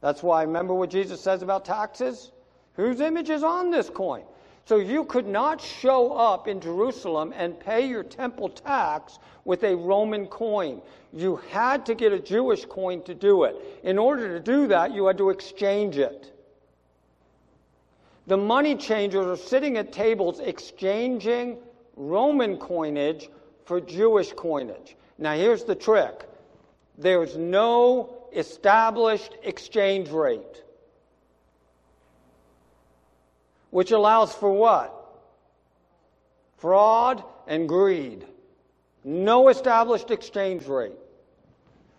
That's 0.00 0.22
why, 0.22 0.42
remember 0.42 0.74
what 0.74 0.90
Jesus 0.90 1.20
says 1.20 1.42
about 1.42 1.64
taxes? 1.64 2.30
Whose 2.74 3.00
image 3.00 3.30
is 3.30 3.42
on 3.42 3.70
this 3.70 3.90
coin? 3.90 4.22
So 4.64 4.76
you 4.76 5.04
could 5.04 5.26
not 5.26 5.60
show 5.60 6.12
up 6.12 6.46
in 6.46 6.60
Jerusalem 6.60 7.32
and 7.34 7.58
pay 7.58 7.88
your 7.88 8.02
temple 8.02 8.50
tax 8.50 9.18
with 9.44 9.64
a 9.64 9.74
Roman 9.74 10.26
coin. 10.26 10.82
You 11.12 11.36
had 11.50 11.86
to 11.86 11.94
get 11.94 12.12
a 12.12 12.18
Jewish 12.18 12.66
coin 12.66 13.02
to 13.04 13.14
do 13.14 13.44
it. 13.44 13.56
In 13.82 13.98
order 13.98 14.28
to 14.36 14.40
do 14.40 14.66
that, 14.68 14.92
you 14.92 15.06
had 15.06 15.18
to 15.18 15.30
exchange 15.30 15.96
it. 15.96 16.37
The 18.28 18.36
money 18.36 18.76
changers 18.76 19.24
are 19.26 19.42
sitting 19.42 19.78
at 19.78 19.90
tables 19.90 20.38
exchanging 20.40 21.56
Roman 21.96 22.58
coinage 22.58 23.30
for 23.64 23.80
Jewish 23.80 24.34
coinage. 24.34 24.96
Now, 25.16 25.34
here's 25.34 25.64
the 25.64 25.74
trick 25.74 26.28
there's 26.98 27.38
no 27.38 28.26
established 28.34 29.32
exchange 29.44 30.10
rate, 30.10 30.62
which 33.70 33.92
allows 33.92 34.34
for 34.34 34.52
what? 34.52 34.94
Fraud 36.58 37.24
and 37.46 37.66
greed. 37.66 38.26
No 39.04 39.48
established 39.48 40.10
exchange 40.10 40.66
rate. 40.66 40.92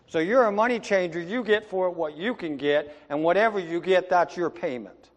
So 0.05 0.19
you're 0.19 0.45
a 0.45 0.51
money 0.51 0.79
changer, 0.79 1.19
you 1.19 1.43
get 1.43 1.67
for 1.67 1.87
it 1.87 1.95
what 1.95 2.15
you 2.15 2.35
can 2.35 2.55
get, 2.55 2.95
and 3.09 3.23
whatever 3.23 3.57
you 3.57 3.81
get, 3.81 4.11
that's 4.11 4.37
your 4.37 4.51
payment. 4.51 5.09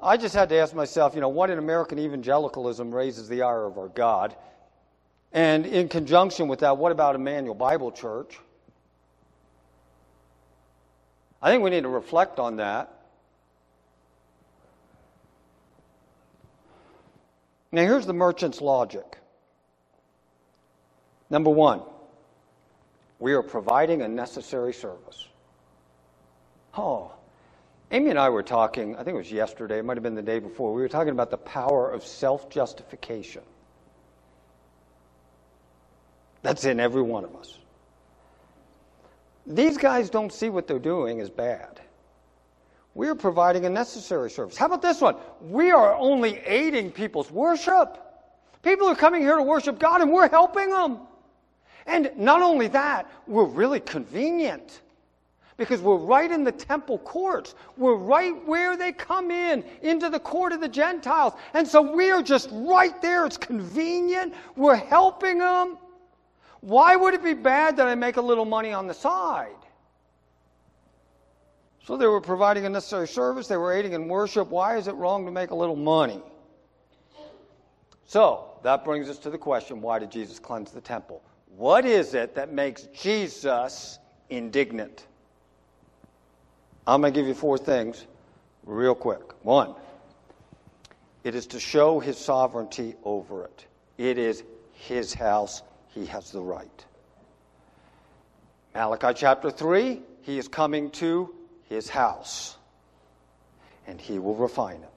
I 0.00 0.16
just 0.16 0.34
had 0.34 0.48
to 0.50 0.56
ask 0.56 0.74
myself, 0.74 1.14
you 1.14 1.20
know, 1.20 1.28
what 1.28 1.50
in 1.50 1.58
American 1.58 1.98
evangelicalism 1.98 2.94
raises 2.94 3.28
the 3.28 3.42
ire 3.42 3.64
of 3.64 3.78
our 3.78 3.88
God? 3.88 4.36
And 5.32 5.66
in 5.66 5.88
conjunction 5.88 6.48
with 6.48 6.60
that, 6.60 6.78
what 6.78 6.92
about 6.92 7.14
Emmanuel 7.16 7.54
Bible 7.54 7.90
Church? 7.90 8.38
I 11.42 11.50
think 11.50 11.62
we 11.62 11.70
need 11.70 11.82
to 11.82 11.88
reflect 11.88 12.38
on 12.38 12.56
that. 12.56 12.92
Now, 17.70 17.82
here's 17.82 18.06
the 18.06 18.14
merchant's 18.14 18.60
logic. 18.60 19.18
Number 21.28 21.50
one, 21.50 21.82
we 23.18 23.34
are 23.34 23.42
providing 23.42 24.00
a 24.02 24.08
necessary 24.08 24.72
service. 24.72 25.28
Oh, 26.76 27.12
Amy 27.90 28.10
and 28.10 28.18
I 28.18 28.28
were 28.28 28.42
talking, 28.42 28.94
I 28.96 28.98
think 28.98 29.14
it 29.14 29.18
was 29.18 29.32
yesterday, 29.32 29.78
it 29.78 29.84
might 29.84 29.96
have 29.96 30.02
been 30.02 30.14
the 30.14 30.22
day 30.22 30.38
before, 30.38 30.74
we 30.74 30.82
were 30.82 30.88
talking 30.88 31.12
about 31.12 31.30
the 31.30 31.38
power 31.38 31.90
of 31.90 32.04
self 32.04 32.50
justification. 32.50 33.42
That's 36.42 36.64
in 36.64 36.80
every 36.80 37.02
one 37.02 37.24
of 37.24 37.34
us. 37.34 37.58
These 39.46 39.78
guys 39.78 40.10
don't 40.10 40.32
see 40.32 40.50
what 40.50 40.66
they're 40.66 40.78
doing 40.78 41.20
as 41.20 41.30
bad. 41.30 41.80
We 42.94 43.08
are 43.08 43.14
providing 43.14 43.64
a 43.64 43.70
necessary 43.70 44.30
service. 44.30 44.56
How 44.56 44.66
about 44.66 44.82
this 44.82 45.00
one? 45.00 45.16
We 45.40 45.70
are 45.70 45.94
only 45.94 46.38
aiding 46.38 46.90
people's 46.90 47.30
worship. 47.30 47.96
People 48.62 48.88
are 48.88 48.94
coming 48.94 49.22
here 49.22 49.36
to 49.36 49.42
worship 49.42 49.78
God 49.78 50.02
and 50.02 50.12
we're 50.12 50.28
helping 50.28 50.70
them. 50.70 50.98
And 51.86 52.10
not 52.16 52.42
only 52.42 52.68
that, 52.68 53.10
we're 53.26 53.44
really 53.44 53.80
convenient 53.80 54.82
because 55.58 55.82
we're 55.82 55.96
right 55.96 56.30
in 56.30 56.44
the 56.44 56.52
temple 56.52 56.98
courts. 57.00 57.54
We're 57.76 57.96
right 57.96 58.32
where 58.46 58.76
they 58.76 58.92
come 58.92 59.30
in, 59.30 59.64
into 59.82 60.08
the 60.08 60.20
court 60.20 60.52
of 60.52 60.60
the 60.60 60.68
Gentiles. 60.68 61.34
And 61.52 61.66
so 61.68 61.82
we 61.82 62.10
are 62.10 62.22
just 62.22 62.48
right 62.52 63.02
there. 63.02 63.26
It's 63.26 63.36
convenient. 63.36 64.32
We're 64.56 64.76
helping 64.76 65.38
them. 65.38 65.76
Why 66.60 66.96
would 66.96 67.12
it 67.12 67.22
be 67.22 67.34
bad 67.34 67.76
that 67.76 67.88
I 67.88 67.96
make 67.96 68.16
a 68.16 68.22
little 68.22 68.44
money 68.44 68.72
on 68.72 68.86
the 68.86 68.94
side? 68.94 69.50
So 71.84 71.96
they 71.96 72.06
were 72.06 72.20
providing 72.20 72.64
a 72.66 72.68
necessary 72.68 73.08
service, 73.08 73.48
they 73.48 73.56
were 73.56 73.72
aiding 73.72 73.94
in 73.94 74.08
worship. 74.08 74.48
Why 74.48 74.76
is 74.76 74.88
it 74.88 74.94
wrong 74.94 75.24
to 75.24 75.32
make 75.32 75.50
a 75.50 75.54
little 75.54 75.76
money? 75.76 76.22
So 78.06 78.58
that 78.62 78.84
brings 78.84 79.08
us 79.08 79.18
to 79.18 79.30
the 79.30 79.38
question 79.38 79.80
why 79.80 79.98
did 79.98 80.10
Jesus 80.10 80.38
cleanse 80.38 80.70
the 80.70 80.80
temple? 80.80 81.22
What 81.56 81.84
is 81.84 82.14
it 82.14 82.34
that 82.34 82.52
makes 82.52 82.82
Jesus 82.94 83.98
indignant? 84.28 85.07
I'm 86.88 87.02
going 87.02 87.12
to 87.12 87.20
give 87.20 87.28
you 87.28 87.34
four 87.34 87.58
things 87.58 88.06
real 88.64 88.94
quick. 88.94 89.20
One, 89.44 89.74
it 91.22 91.34
is 91.34 91.46
to 91.48 91.60
show 91.60 92.00
his 92.00 92.16
sovereignty 92.16 92.94
over 93.04 93.44
it. 93.44 93.66
It 93.98 94.16
is 94.16 94.42
his 94.72 95.12
house, 95.12 95.62
he 95.88 96.06
has 96.06 96.30
the 96.30 96.40
right. 96.40 96.86
Malachi 98.74 99.12
chapter 99.14 99.50
3, 99.50 100.00
he 100.22 100.38
is 100.38 100.48
coming 100.48 100.90
to 100.92 101.34
his 101.68 101.90
house, 101.90 102.56
and 103.86 104.00
he 104.00 104.18
will 104.18 104.36
refine 104.36 104.80
it. 104.80 104.90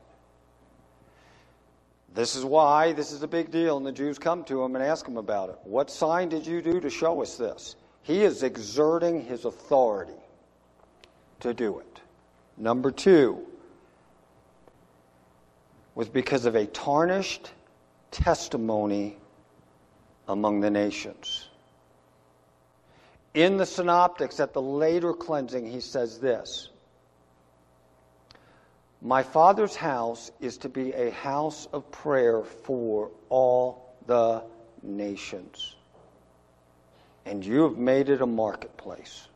This 2.14 2.38
is 2.38 2.46
why 2.46 2.94
this 2.94 3.12
is 3.12 3.22
a 3.22 3.28
big 3.28 3.52
deal, 3.52 3.76
and 3.76 3.86
the 3.86 3.92
Jews 3.92 4.18
come 4.18 4.46
to 4.46 4.64
him 4.64 4.76
and 4.76 4.84
ask 4.84 5.06
him 5.06 5.18
about 5.18 5.50
it. 5.50 5.58
What 5.66 5.92
sign 5.92 6.30
did 6.30 6.48
you 6.48 6.62
do 6.62 6.80
to 6.80 6.90
show 6.90 7.22
us 7.22 7.36
this? 7.36 7.76
He 8.02 8.24
is 8.24 8.44
exerting 8.44 9.26
his 9.26 9.44
authority 9.44 10.14
to 11.42 11.54
do 11.54 11.80
it. 11.80 12.02
Number 12.58 12.92
two 12.92 13.46
was 15.96 16.10
because 16.10 16.46
of 16.46 16.56
a 16.56 16.66
tarnished 16.66 17.52
testimony 18.12 19.18
among 20.28 20.62
the 20.62 20.70
nations. 20.70 21.48
In 23.34 23.58
the 23.58 23.66
synoptics, 23.66 24.40
at 24.40 24.54
the 24.54 24.62
later 24.62 25.14
cleansing, 25.14 25.70
he 25.70 25.80
says 25.80 26.20
this 26.20 26.70
my 29.02 29.24
Father's 29.24 29.76
house 29.76 30.32
is 30.40 30.58
to 30.60 30.70
be 30.70 30.94
a 30.94 31.10
house 31.10 31.68
of 31.74 31.90
prayer 31.92 32.44
for 32.44 33.10
all 33.30 33.96
the 34.06 34.44
nations. 34.84 35.76
And 37.26 37.44
you 37.44 37.64
have 37.64 37.78
made 37.78 38.10
it 38.10 38.22
a 38.22 38.28
marketplace. 38.28 39.28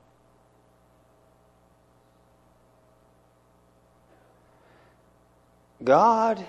God 5.85 6.45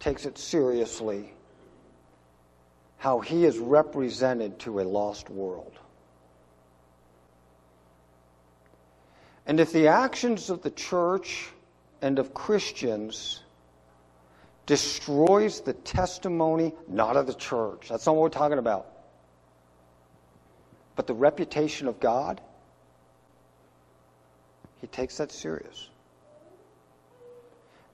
takes 0.00 0.24
it 0.24 0.38
seriously 0.38 1.32
how 2.98 3.20
he 3.20 3.44
is 3.44 3.58
represented 3.58 4.58
to 4.60 4.80
a 4.80 4.84
lost 4.84 5.28
world. 5.30 5.78
And 9.46 9.60
if 9.60 9.72
the 9.72 9.88
actions 9.88 10.50
of 10.50 10.62
the 10.62 10.70
church 10.70 11.48
and 12.02 12.18
of 12.18 12.34
Christians 12.34 13.42
destroys 14.64 15.60
the 15.60 15.72
testimony, 15.72 16.72
not 16.88 17.16
of 17.16 17.26
the 17.26 17.34
church, 17.34 17.88
that's 17.88 18.06
not 18.06 18.16
what 18.16 18.22
we're 18.22 18.28
talking 18.30 18.58
about, 18.58 18.86
but 20.96 21.06
the 21.06 21.14
reputation 21.14 21.86
of 21.86 22.00
God, 22.00 22.40
he 24.80 24.86
takes 24.88 25.18
that 25.18 25.30
serious. 25.30 25.88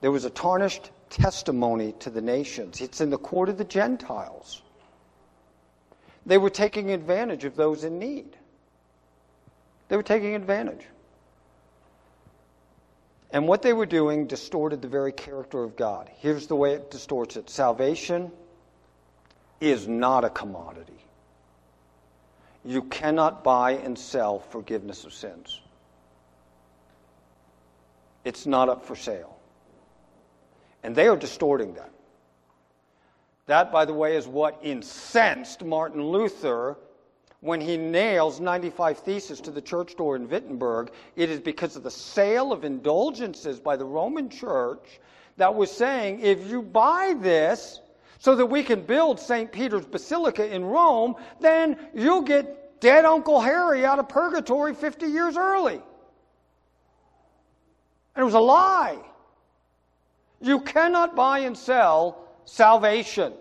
There 0.03 0.11
was 0.11 0.25
a 0.25 0.29
tarnished 0.29 0.91
testimony 1.09 1.93
to 1.99 2.09
the 2.09 2.19
nations. 2.19 2.81
It's 2.81 2.99
in 2.99 3.09
the 3.09 3.17
court 3.17 3.47
of 3.47 3.57
the 3.57 3.63
Gentiles. 3.63 4.61
They 6.25 6.37
were 6.37 6.49
taking 6.49 6.91
advantage 6.91 7.45
of 7.45 7.55
those 7.55 7.85
in 7.85 7.99
need. 7.99 8.35
They 9.87 9.95
were 9.95 10.03
taking 10.03 10.35
advantage. 10.35 10.85
And 13.31 13.47
what 13.47 13.61
they 13.61 13.71
were 13.71 13.85
doing 13.85 14.27
distorted 14.27 14.81
the 14.81 14.89
very 14.89 15.13
character 15.13 15.63
of 15.63 15.77
God. 15.77 16.11
Here's 16.17 16.47
the 16.47 16.55
way 16.57 16.73
it 16.73 16.91
distorts 16.91 17.37
it 17.37 17.49
salvation 17.49 18.29
is 19.61 19.87
not 19.87 20.25
a 20.25 20.29
commodity. 20.29 20.99
You 22.65 22.81
cannot 22.81 23.41
buy 23.41 23.71
and 23.71 23.97
sell 23.97 24.39
forgiveness 24.39 25.05
of 25.05 25.13
sins. 25.13 25.61
It's 28.25 28.45
not 28.45 28.67
up 28.67 28.85
for 28.85 28.97
sale. 28.97 29.32
And 30.83 30.95
they 30.95 31.07
are 31.07 31.17
distorting 31.17 31.73
that. 31.75 31.91
That, 33.45 33.71
by 33.71 33.85
the 33.85 33.93
way, 33.93 34.15
is 34.15 34.27
what 34.27 34.59
incensed 34.61 35.63
Martin 35.63 36.03
Luther 36.03 36.77
when 37.43 37.59
he 37.59 37.75
nails 37.75 38.39
95 38.39 38.99
Theses 38.99 39.41
to 39.41 39.51
the 39.51 39.61
church 39.61 39.97
door 39.97 40.15
in 40.15 40.29
Wittenberg, 40.29 40.91
it 41.17 41.29
is 41.29 41.41
because 41.41 41.75
of 41.75 41.83
the 41.83 41.91
sale 41.91 42.53
of 42.53 42.63
indulgences 42.63 43.59
by 43.59 43.75
the 43.75 43.83
Roman 43.83 44.29
church 44.29 45.01
that 45.35 45.53
was 45.53 45.69
saying, 45.69 46.21
if 46.21 46.49
you 46.49 46.61
buy 46.61 47.13
this 47.19 47.81
so 48.19 48.33
that 48.35 48.45
we 48.45 48.63
can 48.63 48.81
build 48.81 49.19
St. 49.19 49.51
Peter's 49.51 49.85
Basilica 49.85 50.49
in 50.55 50.63
Rome, 50.63 51.15
then 51.41 51.77
you'll 51.93 52.21
get 52.21 52.79
dead 52.79 53.03
Uncle 53.03 53.41
Harry 53.41 53.85
out 53.85 53.99
of 53.99 54.07
purgatory 54.07 54.73
50 54.73 55.07
years 55.07 55.35
early. 55.35 55.81
And 58.15 58.21
it 58.21 58.23
was 58.23 58.35
a 58.35 58.39
lie. 58.39 58.99
You 60.43 60.59
cannot 60.59 61.15
buy 61.15 61.39
and 61.39 61.57
sell 61.57 62.27
salvation. 62.43 63.31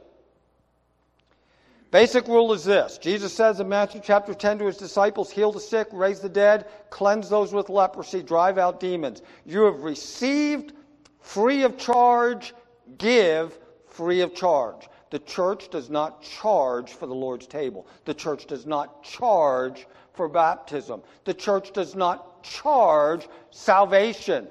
Basic 1.90 2.28
rule 2.28 2.52
is 2.52 2.64
this 2.64 2.96
Jesus 2.96 3.34
says 3.34 3.58
in 3.58 3.68
Matthew 3.68 4.00
chapter 4.02 4.32
10 4.32 4.60
to 4.60 4.66
his 4.66 4.76
disciples, 4.76 5.30
Heal 5.30 5.50
the 5.50 5.60
sick, 5.60 5.88
raise 5.92 6.20
the 6.20 6.28
dead, 6.28 6.66
cleanse 6.90 7.28
those 7.28 7.52
with 7.52 7.68
leprosy, 7.68 8.22
drive 8.22 8.56
out 8.56 8.78
demons. 8.78 9.20
You 9.44 9.64
have 9.64 9.82
received 9.82 10.74
free 11.20 11.64
of 11.64 11.76
charge, 11.76 12.54
give 12.98 13.58
free 13.88 14.20
of 14.20 14.32
charge. 14.32 14.88
The 15.10 15.18
church 15.18 15.70
does 15.70 15.90
not 15.90 16.22
charge 16.22 16.92
for 16.92 17.08
the 17.08 17.14
Lord's 17.14 17.48
table. 17.48 17.86
The 18.04 18.14
church 18.14 18.46
does 18.46 18.64
not 18.64 19.02
charge 19.02 19.88
for 20.14 20.28
baptism. 20.28 21.02
The 21.24 21.34
church 21.34 21.72
does 21.72 21.96
not 21.96 22.42
charge 22.44 23.28
salvation. 23.50 24.46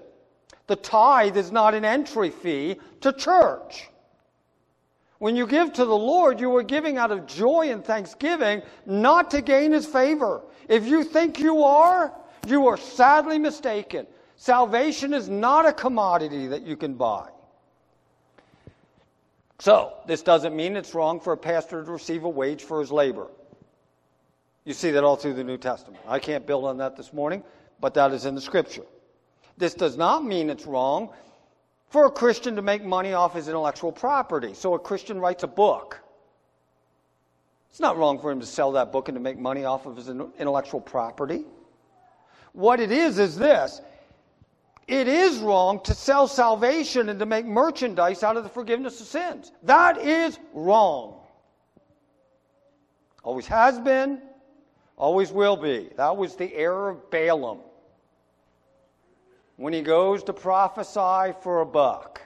The 0.71 0.77
tithe 0.77 1.35
is 1.35 1.51
not 1.51 1.73
an 1.73 1.83
entry 1.83 2.29
fee 2.29 2.77
to 3.01 3.11
church. 3.11 3.89
When 5.19 5.35
you 5.35 5.45
give 5.45 5.73
to 5.73 5.83
the 5.83 5.97
Lord, 5.97 6.39
you 6.39 6.55
are 6.55 6.63
giving 6.63 6.97
out 6.97 7.11
of 7.11 7.27
joy 7.27 7.71
and 7.73 7.83
thanksgiving, 7.83 8.61
not 8.85 9.31
to 9.31 9.41
gain 9.41 9.73
his 9.73 9.85
favor. 9.85 10.43
If 10.69 10.87
you 10.87 11.03
think 11.03 11.41
you 11.41 11.63
are, 11.63 12.13
you 12.47 12.67
are 12.67 12.77
sadly 12.77 13.37
mistaken. 13.37 14.07
Salvation 14.37 15.13
is 15.13 15.27
not 15.27 15.65
a 15.65 15.73
commodity 15.73 16.47
that 16.47 16.61
you 16.61 16.77
can 16.77 16.93
buy. 16.93 17.27
So, 19.59 19.95
this 20.07 20.21
doesn't 20.21 20.55
mean 20.55 20.77
it's 20.77 20.95
wrong 20.95 21.19
for 21.19 21.33
a 21.33 21.37
pastor 21.37 21.83
to 21.83 21.91
receive 21.91 22.23
a 22.23 22.29
wage 22.29 22.63
for 22.63 22.79
his 22.79 22.93
labor. 22.93 23.27
You 24.63 24.71
see 24.71 24.91
that 24.91 25.03
all 25.03 25.17
through 25.17 25.33
the 25.33 25.43
New 25.43 25.57
Testament. 25.57 26.01
I 26.07 26.19
can't 26.19 26.47
build 26.47 26.63
on 26.63 26.77
that 26.77 26.95
this 26.95 27.11
morning, 27.11 27.43
but 27.81 27.93
that 27.95 28.13
is 28.13 28.23
in 28.23 28.35
the 28.35 28.41
scripture. 28.41 28.85
This 29.61 29.75
does 29.75 29.95
not 29.95 30.25
mean 30.25 30.49
it's 30.49 30.65
wrong 30.65 31.09
for 31.89 32.07
a 32.07 32.11
Christian 32.11 32.55
to 32.55 32.63
make 32.63 32.83
money 32.83 33.13
off 33.13 33.35
his 33.35 33.47
intellectual 33.47 33.91
property. 33.91 34.55
So 34.55 34.73
a 34.73 34.79
Christian 34.79 35.19
writes 35.19 35.43
a 35.43 35.47
book. 35.47 35.99
It's 37.69 37.79
not 37.79 37.95
wrong 37.95 38.17
for 38.17 38.31
him 38.31 38.39
to 38.39 38.45
sell 38.47 38.71
that 38.71 38.91
book 38.91 39.07
and 39.07 39.15
to 39.15 39.19
make 39.19 39.37
money 39.37 39.63
off 39.63 39.85
of 39.85 39.97
his 39.97 40.09
intellectual 40.09 40.81
property. 40.81 41.45
What 42.53 42.79
it 42.79 42.91
is, 42.91 43.19
is 43.19 43.37
this 43.37 43.81
it 44.87 45.07
is 45.07 45.37
wrong 45.37 45.79
to 45.83 45.93
sell 45.93 46.27
salvation 46.27 47.09
and 47.09 47.19
to 47.19 47.27
make 47.27 47.45
merchandise 47.45 48.23
out 48.23 48.37
of 48.37 48.43
the 48.43 48.49
forgiveness 48.49 48.99
of 48.99 49.05
sins. 49.05 49.51
That 49.61 49.99
is 49.99 50.39
wrong. 50.53 51.19
Always 53.23 53.45
has 53.45 53.79
been, 53.79 54.23
always 54.97 55.31
will 55.31 55.55
be. 55.55 55.91
That 55.97 56.17
was 56.17 56.35
the 56.35 56.51
error 56.55 56.89
of 56.89 57.11
Balaam 57.11 57.59
when 59.61 59.73
he 59.73 59.81
goes 59.81 60.23
to 60.23 60.33
prophesy 60.33 61.33
for 61.43 61.61
a 61.61 61.65
buck. 61.65 62.19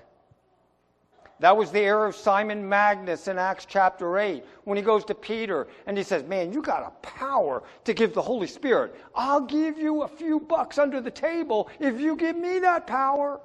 That 1.42 1.58
was 1.58 1.70
the 1.70 1.82
error 1.82 2.06
of 2.06 2.16
Simon 2.16 2.68
Magus 2.68 3.28
in 3.28 3.38
Acts 3.38 3.66
chapter 3.66 4.18
8 4.18 4.42
when 4.64 4.78
he 4.78 4.82
goes 4.82 5.04
to 5.06 5.14
Peter 5.14 5.68
and 5.86 5.98
he 5.98 6.04
says, 6.04 6.24
Man, 6.24 6.54
you 6.54 6.62
got 6.62 6.88
a 6.88 6.92
power 7.06 7.64
to 7.84 7.94
give 7.94 8.14
the 8.14 8.22
Holy 8.22 8.48
Spirit. 8.48 8.96
I'll 9.14 9.42
give 9.42 9.78
you 9.78 10.04
a 10.04 10.08
few 10.08 10.40
bucks 10.40 10.78
under 10.78 11.02
the 11.02 11.12
table 11.12 11.70
if 11.82 12.00
you 12.00 12.16
give 12.16 12.38
me 12.38 12.60
that 12.60 12.88
power. 12.88 13.42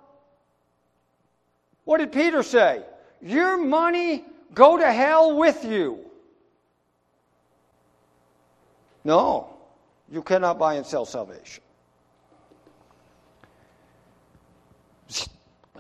What 1.83 1.99
did 1.99 2.13
Peter 2.13 2.45
say? 2.45 2.85
Your 3.21 3.57
money 3.57 4.25
go 4.55 4.79
to 4.79 4.93
hell 4.93 5.37
with 5.37 5.65
you. 5.65 5.99
No, 9.03 9.57
you 10.09 10.23
cannot 10.23 10.61
buy 10.61 10.75
and 10.75 10.87
sell 10.87 11.05
salvation. 11.05 11.65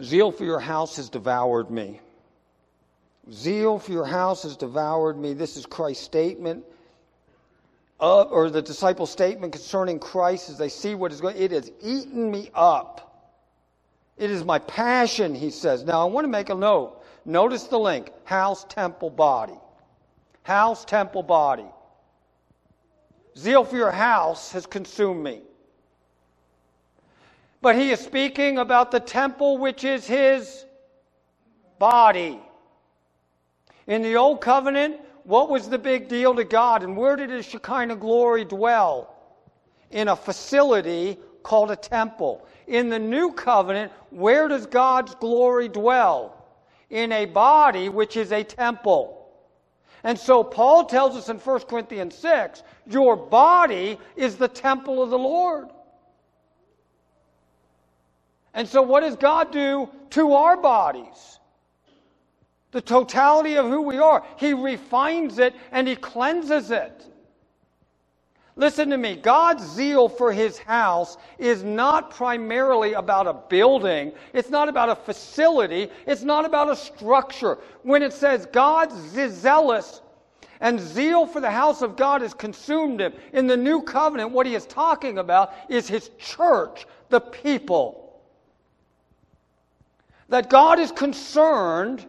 Zeal 0.03 0.33
for 0.33 0.45
your 0.45 0.61
house 0.61 0.97
has 0.97 1.09
devoured 1.09 1.71
me. 1.71 2.01
Zeal 3.33 3.79
for 3.79 3.93
your 3.93 4.07
house 4.07 4.43
has 4.43 4.57
devoured 4.57 5.19
me. 5.19 5.35
This 5.35 5.57
is 5.57 5.67
Christ's 5.67 6.05
statement 6.05 6.65
uh, 8.01 8.23
or 8.23 8.51
the 8.51 8.63
disciples' 8.63 9.11
statement 9.11 9.53
concerning 9.53 9.99
Christ 9.99 10.49
as 10.49 10.59
they 10.59 10.69
see 10.69 10.95
what 10.95 11.13
is 11.13 11.21
going, 11.21 11.37
it 11.37 11.51
has 11.51 11.71
eaten 11.83 12.31
me 12.31 12.51
up. 12.55 13.07
It 14.17 14.31
is 14.31 14.45
my 14.45 14.59
passion, 14.59 15.35
he 15.35 15.51
says. 15.51 15.85
Now 15.85 16.03
I 16.03 16.11
want 16.11 16.25
to 16.25 16.29
make 16.29 16.49
a 16.51 16.55
note. 16.55 17.03
Notice 17.25 17.65
the 17.65 17.79
link 17.79 18.11
house, 18.25 18.65
temple, 18.69 19.11
body. 19.11 19.59
House, 20.43 20.85
temple, 20.85 21.23
body. 21.23 21.67
Zeal 23.37 23.65
for 23.65 23.77
your 23.77 23.91
house 23.91 24.53
has 24.53 24.67
consumed 24.67 25.23
me. 25.23 25.43
But 27.63 27.77
he 27.77 27.91
is 27.91 28.01
speaking 28.01 28.59
about 28.59 28.91
the 28.91 29.01
temple, 29.01 29.59
which 29.59 29.85
is 29.85 30.07
his 30.07 30.65
body. 31.79 32.41
In 33.87 34.03
the 34.03 34.17
Old 34.17 34.41
Covenant, 34.41 35.01
what 35.25 35.51
was 35.51 35.69
the 35.69 35.79
big 35.79 36.09
deal 36.09 36.35
to 36.35 36.45
God 36.45 36.83
and 36.83 36.97
where 36.97 37.17
did 37.17 37.31
his 37.31 37.47
Shekinah 37.47 37.97
glory 37.97 38.45
dwell? 38.45 39.15
In 39.91 40.09
a 40.09 40.17
facility 40.17 41.19
called 41.43 41.71
a 41.71 41.77
temple. 41.77 42.47
In 42.67 42.89
the 42.89 42.99
New 42.99 43.33
Covenant, 43.33 43.93
where 44.11 44.49
does 44.49 44.67
God's 44.67 45.15
glory 45.17 45.69
dwell? 45.69 46.47
In 46.89 47.13
a 47.13 47.27
body 47.27 47.89
which 47.89 48.17
is 48.17 48.33
a 48.33 48.43
temple. 48.43 49.29
And 50.03 50.19
so 50.19 50.43
Paul 50.43 50.85
tells 50.85 51.15
us 51.17 51.29
in 51.29 51.37
1 51.37 51.61
Corinthians 51.63 52.15
6 52.15 52.63
your 52.87 53.17
body 53.17 53.99
is 54.17 54.37
the 54.37 54.49
temple 54.49 55.03
of 55.03 55.11
the 55.11 55.19
Lord. 55.19 55.69
And 58.55 58.67
so, 58.67 58.83
what 58.83 59.01
does 59.01 59.17
God 59.17 59.53
do 59.53 59.89
to 60.11 60.33
our 60.33 60.57
bodies? 60.57 61.39
The 62.73 62.81
totality 62.81 63.57
of 63.57 63.67
who 63.67 63.83
we 63.83 63.99
are. 63.99 64.25
He 64.37 64.55
refines 64.55 65.39
it 65.39 65.55
and 65.73 65.87
He 65.87 65.97
cleanses 65.97 66.71
it. 66.71 67.05
Listen 68.57 68.91
to 68.91 68.99
me. 68.99 69.17
God's 69.17 69.65
zeal 69.65 70.09
for 70.09 70.33
His 70.33 70.59
house 70.59 71.17
is 71.39 71.63
not 71.63 72.11
primarily 72.11 72.93
about 72.93 73.27
a 73.27 73.33
building. 73.33 74.13
It's 74.33 74.51
not 74.51 74.69
about 74.69 74.91
a 74.91 74.97
facility. 74.97 75.89
It's 76.07 76.23
not 76.23 76.45
about 76.45 76.69
a 76.69 76.77
structure. 76.77 77.59
When 77.83 78.03
it 78.03 78.13
says 78.13 78.47
God's 78.47 78.95
zealous 79.31 80.03
and 80.61 80.79
zeal 80.79 81.27
for 81.27 81.41
the 81.41 81.51
house 81.51 81.81
of 81.81 81.97
God 81.97 82.21
has 82.21 82.35
consumed 82.35 83.01
him. 83.01 83.15
In 83.33 83.47
the 83.47 83.57
new 83.57 83.83
covenant, 83.83 84.31
what 84.31 84.47
he 84.47 84.55
is 84.55 84.67
talking 84.67 85.19
about 85.19 85.55
is 85.69 85.89
his 85.89 86.11
church, 86.19 86.87
the 87.09 87.21
people. 87.21 88.10
That 90.31 90.49
God 90.49 90.79
is 90.79 90.91
concerned 90.93 92.07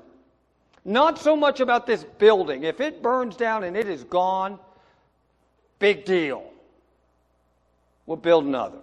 not 0.85 1.19
so 1.19 1.35
much 1.35 1.59
about 1.59 1.85
this 1.85 2.03
building. 2.17 2.63
If 2.63 2.79
it 2.79 3.03
burns 3.03 3.35
down 3.35 3.63
and 3.63 3.75
it 3.75 3.87
is 3.87 4.03
gone, 4.03 4.59
big 5.79 6.05
deal. 6.05 6.43
We'll 8.05 8.17
build 8.17 8.45
another. 8.45 8.79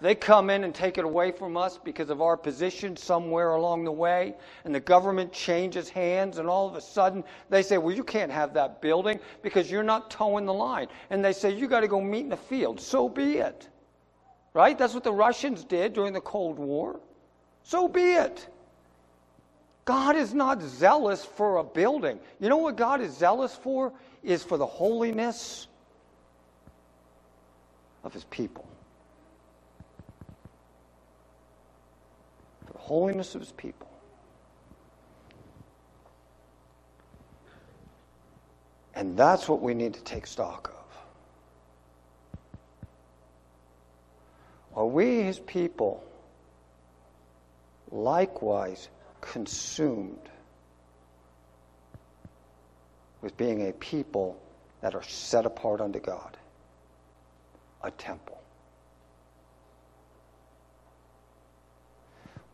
They 0.00 0.16
come 0.16 0.50
in 0.50 0.64
and 0.64 0.74
take 0.74 0.98
it 0.98 1.04
away 1.04 1.30
from 1.30 1.56
us 1.56 1.78
because 1.78 2.10
of 2.10 2.20
our 2.20 2.36
position 2.36 2.96
somewhere 2.96 3.54
along 3.54 3.84
the 3.84 3.92
way, 3.92 4.34
and 4.64 4.74
the 4.74 4.80
government 4.80 5.32
changes 5.32 5.88
hands, 5.88 6.38
and 6.38 6.48
all 6.48 6.68
of 6.68 6.74
a 6.74 6.80
sudden 6.80 7.22
they 7.50 7.62
say, 7.62 7.78
Well, 7.78 7.94
you 7.94 8.02
can't 8.02 8.32
have 8.32 8.52
that 8.54 8.82
building 8.82 9.20
because 9.42 9.70
you're 9.70 9.84
not 9.84 10.10
toeing 10.10 10.44
the 10.44 10.52
line. 10.52 10.88
And 11.10 11.24
they 11.24 11.32
say, 11.32 11.54
You 11.54 11.68
got 11.68 11.80
to 11.80 11.88
go 11.88 12.00
meet 12.00 12.24
in 12.24 12.30
the 12.30 12.36
field. 12.36 12.80
So 12.80 13.08
be 13.08 13.38
it. 13.38 13.68
Right? 14.54 14.76
That's 14.76 14.92
what 14.92 15.04
the 15.04 15.12
Russians 15.12 15.62
did 15.64 15.92
during 15.92 16.12
the 16.12 16.20
Cold 16.20 16.58
War. 16.58 16.98
So 17.64 17.88
be 17.88 18.12
it. 18.12 18.46
God 19.84 20.16
is 20.16 20.32
not 20.32 20.62
zealous 20.62 21.24
for 21.24 21.56
a 21.56 21.64
building. 21.64 22.20
You 22.38 22.48
know 22.48 22.58
what 22.58 22.76
God 22.76 23.00
is 23.00 23.16
zealous 23.16 23.54
for? 23.54 23.92
Is 24.22 24.44
for 24.44 24.56
the 24.56 24.66
holiness 24.66 25.66
of 28.04 28.12
his 28.12 28.24
people. 28.24 28.64
For 32.66 32.72
the 32.72 32.78
holiness 32.78 33.34
of 33.34 33.40
his 33.40 33.52
people. 33.52 33.88
And 38.94 39.16
that's 39.16 39.48
what 39.48 39.60
we 39.60 39.74
need 39.74 39.94
to 39.94 40.02
take 40.02 40.26
stock 40.26 40.68
of. 40.68 40.76
Are 44.76 44.86
we, 44.86 45.22
his 45.22 45.38
people, 45.40 46.04
likewise 47.92 48.88
consumed 49.20 50.30
with 53.20 53.36
being 53.36 53.68
a 53.68 53.72
people 53.74 54.40
that 54.80 54.94
are 54.94 55.02
set 55.02 55.46
apart 55.46 55.80
unto 55.80 56.00
God, 56.00 56.36
a 57.84 57.90
temple. 57.92 58.40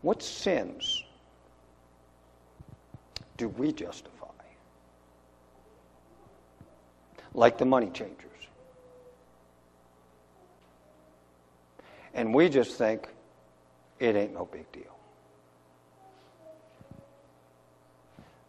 What 0.02 0.22
sins 0.22 1.04
do 3.36 3.48
we 3.48 3.72
justify? 3.72 4.26
Like 7.32 7.58
the 7.58 7.64
money 7.64 7.90
changers. 7.90 8.16
And 12.14 12.34
we 12.34 12.48
just 12.48 12.76
think 12.76 13.08
it 13.98 14.16
ain't 14.16 14.34
no 14.34 14.44
big 14.44 14.70
deal. 14.72 14.97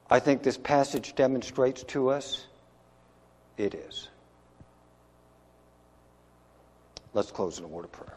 I 0.10 0.20
think 0.20 0.42
this 0.42 0.58
passage 0.58 1.16
demonstrates 1.16 1.84
to 1.84 2.10
us 2.10 2.46
it 3.58 3.76
is. 3.76 4.08
Let's 7.14 7.32
close 7.32 7.60
in 7.60 7.66
a 7.66 7.68
word 7.68 7.86
of 7.86 7.92
prayer. 7.92 8.16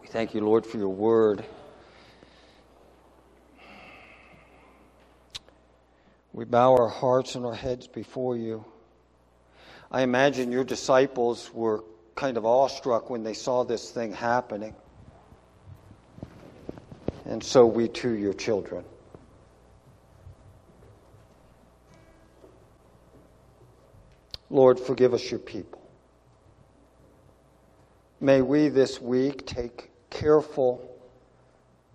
We 0.00 0.08
thank 0.08 0.34
you, 0.34 0.40
Lord, 0.40 0.66
for 0.66 0.78
your 0.78 0.88
word. 0.88 1.44
We 6.32 6.44
bow 6.44 6.74
our 6.74 6.88
hearts 6.88 7.34
and 7.34 7.46
our 7.46 7.54
heads 7.54 7.86
before 7.86 8.36
you. 8.36 8.64
I 9.90 10.02
imagine 10.02 10.52
your 10.52 10.64
disciples 10.64 11.50
were 11.54 11.84
kind 12.14 12.36
of 12.36 12.44
awestruck 12.44 13.08
when 13.08 13.22
they 13.22 13.34
saw 13.34 13.62
this 13.64 13.90
thing 13.90 14.12
happening. 14.12 14.74
And 17.24 17.42
so 17.42 17.66
we 17.66 17.88
too, 17.88 18.12
your 18.12 18.34
children. 18.34 18.84
Lord, 24.50 24.78
forgive 24.78 25.12
us 25.12 25.30
your 25.30 25.40
people. 25.40 25.82
May 28.20 28.42
we 28.42 28.68
this 28.68 29.00
week 29.00 29.44
take 29.46 29.90
careful 30.08 30.96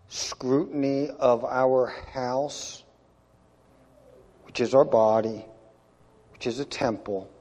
scrutiny 0.10 1.10
of 1.10 1.46
our 1.46 1.88
house, 2.14 2.84
which 4.46 4.60
is 4.60 4.76
our 4.76 4.86
body, 4.86 5.46
which 6.34 6.46
is 6.46 6.60
a 6.60 6.66
temple, 6.66 7.32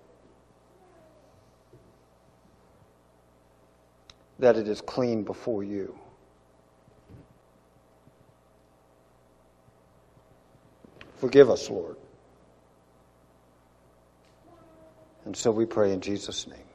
that 4.39 4.57
it 4.57 4.69
is 4.69 4.81
clean 4.81 5.25
before 5.25 5.65
you. 5.65 5.99
Forgive 11.17 11.51
us, 11.51 11.69
Lord. 11.69 11.97
And 15.31 15.37
so 15.37 15.53
we 15.53 15.65
pray 15.65 15.93
in 15.93 16.01
Jesus' 16.01 16.49
name. 16.49 16.70